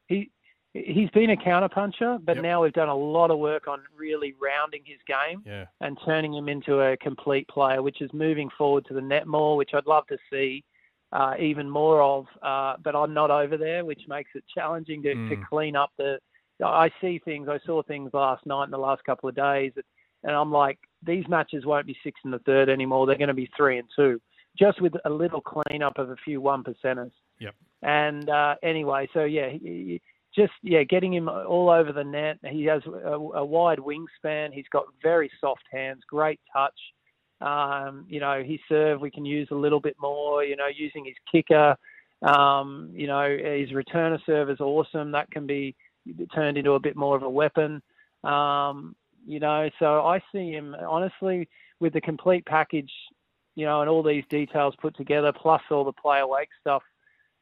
[0.08, 0.30] he
[0.74, 2.44] he's been a counterpuncher, but yep.
[2.44, 5.66] now we've done a lot of work on really rounding his game yeah.
[5.82, 9.56] and turning him into a complete player, which is moving forward to the net more,
[9.56, 10.64] which I'd love to see
[11.16, 12.26] uh, even more of.
[12.42, 15.30] Uh, but I'm not over there, which makes it challenging to, mm.
[15.30, 16.20] to clean up the.
[16.64, 17.48] I see things.
[17.50, 19.74] I saw things last night and the last couple of days,
[20.24, 23.06] and I'm like, these matches won't be six in the third anymore.
[23.06, 24.22] They're going to be three and two,
[24.58, 27.12] just with a little cleanup of a few one percenters.
[27.40, 27.56] Yep.
[27.82, 30.02] And uh, anyway, so yeah, he, he,
[30.34, 32.38] just yeah, getting him all over the net.
[32.50, 34.54] He has a, a wide wingspan.
[34.54, 36.74] He's got very soft hands, great touch.
[37.46, 40.44] Um, you know, his serve we can use a little bit more.
[40.44, 41.76] You know, using his kicker.
[42.22, 45.12] Um, you know, his returner serve is awesome.
[45.12, 45.76] That can be
[46.34, 47.82] turned into a bit more of a weapon.
[48.24, 48.96] Um,
[49.28, 51.48] you know, so I see him honestly
[51.80, 52.92] with the complete package
[53.56, 56.84] you know, and all these details put together, plus all the play awake stuff,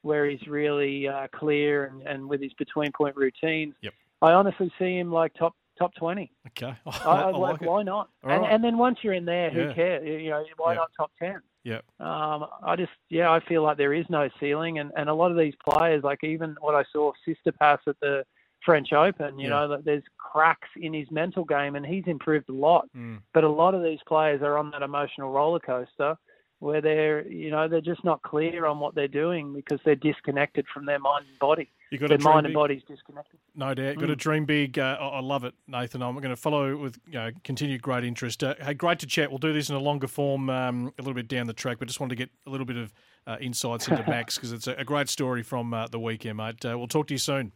[0.04, 3.74] where he's really uh, clear and, and with his between point routines.
[3.82, 3.93] Yep.
[4.22, 6.32] I honestly see him like top top twenty.
[6.47, 6.76] Okay.
[6.86, 8.09] I, I, I like, why not?
[8.24, 8.51] And, right.
[8.53, 9.74] and then once you're in there, who Yeah.
[9.74, 10.07] cares?
[10.24, 10.78] You know, why Yeah.
[10.80, 11.41] not top ten?
[11.63, 11.80] Yeah.
[11.99, 15.32] Um, I just, yeah, I feel like there is no ceiling, and, and a lot
[15.32, 18.26] of these players, like even what I saw Tsitsipas at the
[18.65, 19.55] French Open, you Yeah.
[19.55, 22.88] know, that there's cracks in his mental game, and he's improved a lot.
[22.95, 23.21] Mm.
[23.34, 26.17] But a lot of these players are on that emotional roller coaster
[26.59, 30.65] where they're, you know, they're just not clear on what they're doing because they're disconnected
[30.74, 31.69] from their mind and body.
[31.94, 33.39] You got Their mind and big, body's disconnected.
[33.54, 33.98] no doubt.
[34.00, 34.80] Got to dream big.
[34.80, 36.02] Uh, I I love it, Nathan.
[36.02, 38.44] I'm going to follow with you know, continued great interest.
[38.44, 39.30] Uh, hey, great to chat.
[39.30, 41.88] We'll do this in a longer form um, a little bit down the track, but
[41.88, 42.91] just wanted to get a little bit of
[43.28, 46.66] uh, insights into Max because it's a, a great story from uh, the weekend, mate.
[46.66, 47.52] Uh, we'll talk to you soon.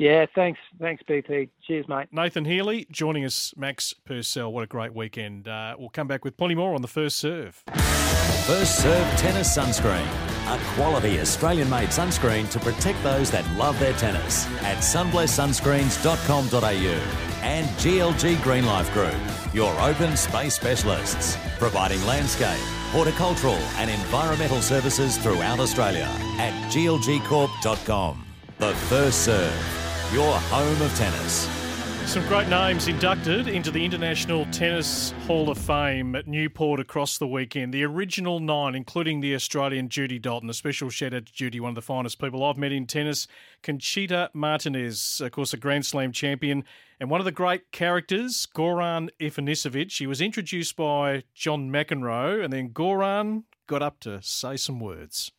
[0.00, 1.50] Yeah, thanks, thanks, BP.
[1.66, 2.08] Cheers, mate.
[2.10, 4.50] Nathan Healey joining us, Max Purcell.
[4.50, 5.46] What a great weekend.
[5.46, 7.62] Uh, we'll come back with plenty more on the first serve.
[8.46, 10.06] First Serve Tennis Sunscreen.
[10.48, 17.68] A quality Australian made sunscreen to protect those that love their tennis at sunblesssunscreens.com.au and
[17.68, 19.14] GLG Green Life Group,
[19.52, 22.58] your open space specialists, providing landscape,
[22.90, 28.24] horticultural and environmental services throughout Australia at glgcorp.com.
[28.60, 31.48] The First Serve, your home of tennis.
[32.06, 37.26] Some great names inducted into the International Tennis Hall of Fame at Newport across the
[37.28, 37.72] weekend.
[37.72, 40.50] The original nine, including the Australian Judy Dalton.
[40.50, 43.28] A special shout out to Judy, one of the finest people I've met in tennis.
[43.62, 46.64] Conchita Martinez, of course, a Grand Slam champion.
[46.98, 49.96] And one of the great characters, Goran Ivanisevic.
[49.96, 55.30] He was introduced by John McEnroe, and then Goran got up to say some words.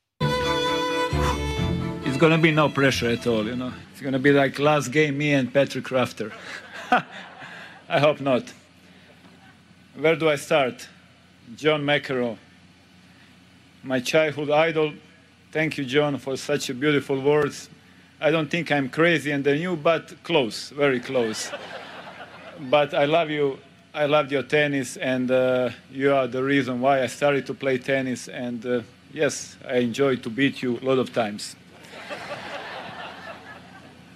[2.22, 3.74] It's gonna be no pressure at all, you know.
[3.92, 6.32] It's gonna be like last game, me and Patrick Rafter.
[7.90, 8.44] I hope not.
[9.98, 10.88] Where do I start?
[11.56, 12.38] John McEnroe,
[13.82, 14.94] my childhood idol.
[15.52, 17.72] Thank you, John, for such beautiful words.
[18.20, 21.52] I don't think I'm crazy and than you, but close, very close.
[22.70, 23.58] but I love you.
[23.96, 27.80] I loved your tennis, and uh, you are the reason why I started to play
[27.80, 28.28] tennis.
[28.28, 31.56] And uh, yes, I enjoy to beat you a lot of times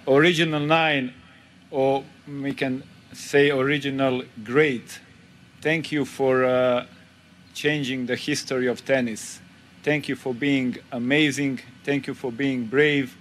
[0.06, 1.12] original nine,
[1.70, 2.82] or we can
[3.12, 5.00] say original great.
[5.60, 6.86] Thank you for uh,
[7.54, 9.40] changing the history of tennis.
[9.82, 11.60] Thank you for being amazing.
[11.84, 13.16] Thank you for being brave.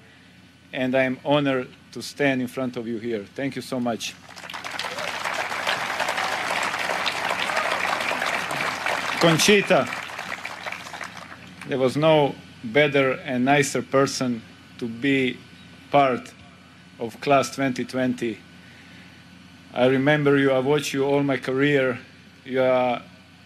[0.73, 3.23] And I'm honored to stand in front of you here.
[3.35, 4.13] Thank you so much.
[9.21, 9.87] Conchita,
[11.67, 14.41] there was no better and nicer person
[14.77, 15.37] to be
[15.89, 16.34] part
[16.99, 18.37] of class 2020.
[19.73, 21.99] I remember you, I watched you all my career.
[22.45, 23.01] You are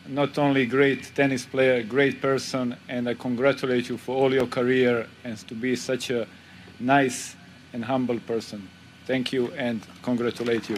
[0.08, 5.08] not only great tennis player, great person, and I congratulate you for all your career
[5.24, 6.28] and to be such a
[6.80, 7.36] nice
[7.74, 8.68] and humble person.
[9.06, 10.78] Thank you and congratulate you.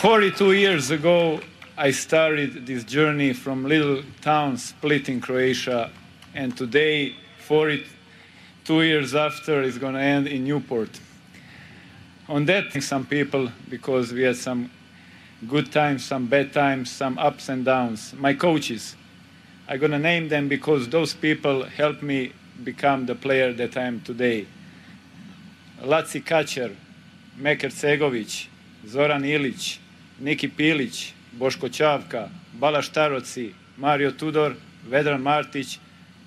[0.00, 1.40] 42 years ago,
[1.76, 5.90] I started this journey from little town Split in Croatia,
[6.34, 7.16] and today,
[7.46, 10.90] 42 years after, it's going to end in Newport.
[12.28, 14.68] On that, some people, because we had some
[15.46, 18.14] good times, some bad times, some ups and downs.
[18.14, 18.96] My coaches,
[19.68, 22.32] I'm going to name them because those people helped me
[22.64, 24.46] become the player that I am today.
[25.82, 26.74] Laci Kačer,
[27.36, 28.48] Meker Cegović,
[28.88, 29.78] Zoran Ilić,
[30.20, 32.28] Niki Pilić, Boško Čavka,
[32.58, 34.56] Balázs Taróczy, Mario Tudor,
[34.88, 35.78] Vedran Martić,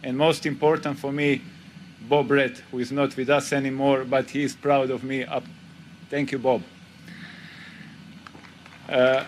[0.03, 1.41] and most important for me,
[2.07, 5.23] Bob Brett, who is not with us anymore, but he is proud of me.
[5.23, 5.43] Up.
[6.09, 6.63] Thank you, Bob.
[8.87, 9.23] Uh,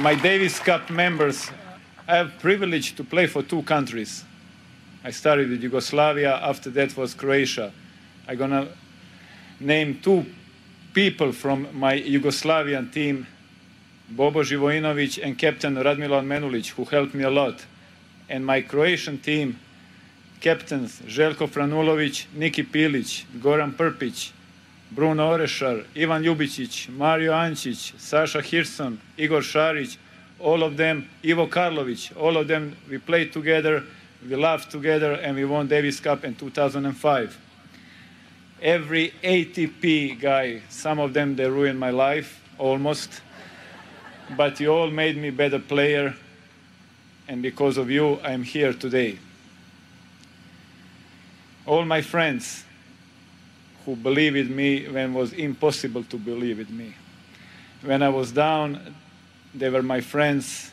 [0.00, 1.50] my Davis Cup members,
[2.06, 4.24] I have privilege to play for two countries.
[5.04, 7.72] I started with Yugoslavia, after that was Croatia.
[8.26, 8.68] I'm gonna
[9.60, 10.26] name two
[10.92, 13.26] people from my Yugoslavian team,
[14.10, 17.64] Bobo Živojinovic and Captain Radmilo Armenulić, who helped me a lot.
[18.28, 19.58] And my Croatian team,
[20.40, 24.30] captains Željko Franulovic, Niki Pilić, Goran Prpić,
[24.90, 29.96] Bruno Orešar, Ivan Ljubicic, Mario Ančić, Saša Hiršzon, Igor Šarić,
[30.40, 33.82] all of them, Ivo Karlovic, all of them, we played together,
[34.28, 37.48] we laughed together, and we won Davis Cup in 2005
[38.62, 43.20] every ATP guy, some of them they ruined my life almost,
[44.36, 46.14] but you all made me better player,
[47.28, 49.18] and because of you, I'm here today.
[51.66, 52.64] All my friends
[53.84, 56.94] who believed in me when it was impossible to believe in me.
[57.82, 58.94] when I was down,
[59.54, 60.70] they were my friends.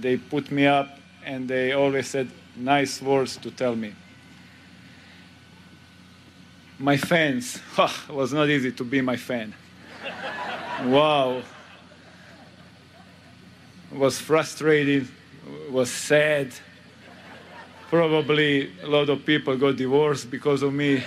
[0.00, 3.92] They put me up and they always said nice words to tell me.
[6.78, 9.54] My fans, it was not easy to be my fan.
[10.84, 11.42] wow.
[13.92, 15.08] Was frustrated,
[15.70, 16.52] was sad.
[17.88, 21.04] Probably a lot of people got divorced because of me.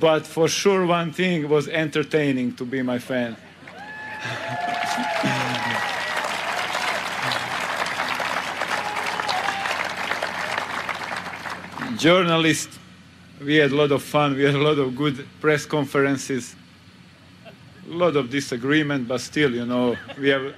[0.00, 3.36] but for sure, one thing was entertaining to be my fan.
[11.96, 12.78] Journalists,
[13.44, 16.56] we had a lot of fun, we had a lot of good press conferences,
[17.46, 20.54] a lot of disagreement, but still, you know, we have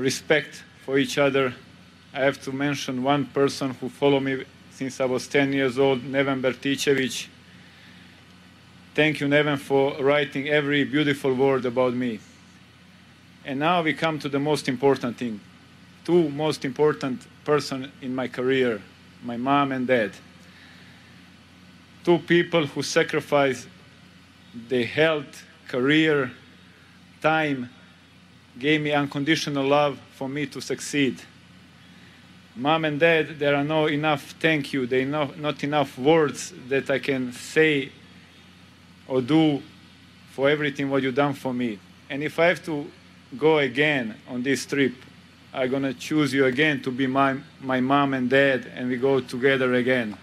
[0.00, 1.54] respect for each other.
[2.12, 6.02] I have to mention one person who followed me since I was 10 years old,
[6.02, 7.28] Neven Berticevic.
[8.94, 12.18] Thank you, Neven, for writing every beautiful word about me.
[13.44, 15.40] And now we come to the most important thing.
[16.04, 18.80] Two most important person in my career,
[19.22, 20.12] my mom and dad.
[22.04, 23.68] Two people who sacrificed
[24.68, 26.32] their health, career,
[27.20, 27.68] time,
[28.60, 31.20] gave me unconditional love for me to succeed.
[32.54, 36.90] Mom and dad, there are no enough thank you, there are not enough words that
[36.90, 37.90] I can say
[39.08, 39.62] or do
[40.32, 41.78] for everything what you've done for me.
[42.10, 42.90] And if I have to
[43.38, 44.92] go again on this trip,
[45.52, 49.20] I'm gonna choose you again to be my, my mom and dad, and we go
[49.20, 50.16] together again.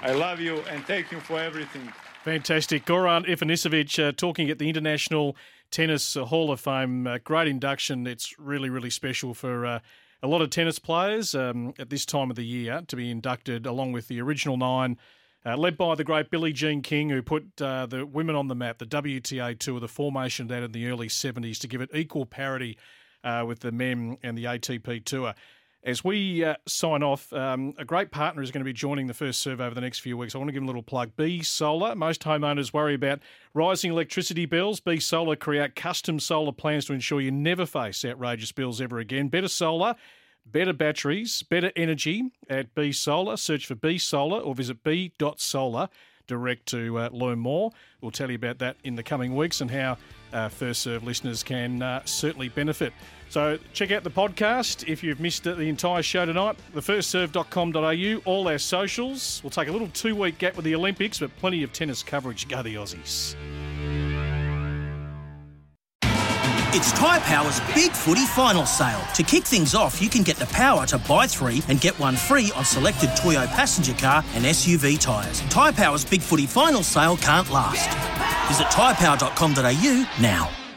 [0.00, 1.92] I love you and thank you for everything.
[2.24, 2.84] Fantastic.
[2.84, 5.34] Goran Ivanisevic uh, talking at the International
[5.70, 7.06] Tennis Hall of Fame.
[7.06, 8.06] Uh, great induction.
[8.06, 9.80] It's really, really special for uh,
[10.22, 13.66] a lot of tennis players um, at this time of the year to be inducted
[13.66, 14.96] along with the original nine
[15.46, 18.54] uh, led by the great Billie Jean King, who put uh, the women on the
[18.54, 21.90] map, the WTA Tour, the formation of that in the early 70s to give it
[21.94, 22.76] equal parity
[23.24, 25.34] uh, with the men and the ATP Tour.
[25.84, 29.14] As we uh, sign off, um, a great partner is going to be joining the
[29.14, 30.34] first serve over the next few weeks.
[30.34, 31.12] I want to give a little plug.
[31.16, 31.94] B Solar.
[31.94, 33.20] Most homeowners worry about
[33.54, 34.80] rising electricity bills.
[34.80, 39.28] B Solar create custom solar plans to ensure you never face outrageous bills ever again.
[39.28, 39.94] Better solar
[40.52, 43.36] better batteries, better energy at B Solar.
[43.36, 45.88] Search for B Solar or visit b.solar
[46.26, 47.70] direct to uh, learn more.
[48.00, 49.96] We'll tell you about that in the coming weeks and how
[50.32, 52.92] uh, First Serve listeners can uh, certainly benefit.
[53.30, 56.56] So check out the podcast if you've missed the entire show tonight.
[56.74, 59.40] Thefirstserve.com.au, all our socials.
[59.42, 62.48] We'll take a little two week gap with the Olympics, but plenty of tennis coverage.
[62.48, 63.34] Go the Aussies.
[66.70, 69.00] It's Tyre Power's Big Footy Final Sale.
[69.14, 72.14] To kick things off, you can get the power to buy three and get one
[72.14, 75.40] free on selected Toyo passenger car and SUV tyres.
[75.48, 77.88] Tyre Power's Big Footy Final Sale can't last.
[78.48, 80.67] Visit tyrepower.com.au now.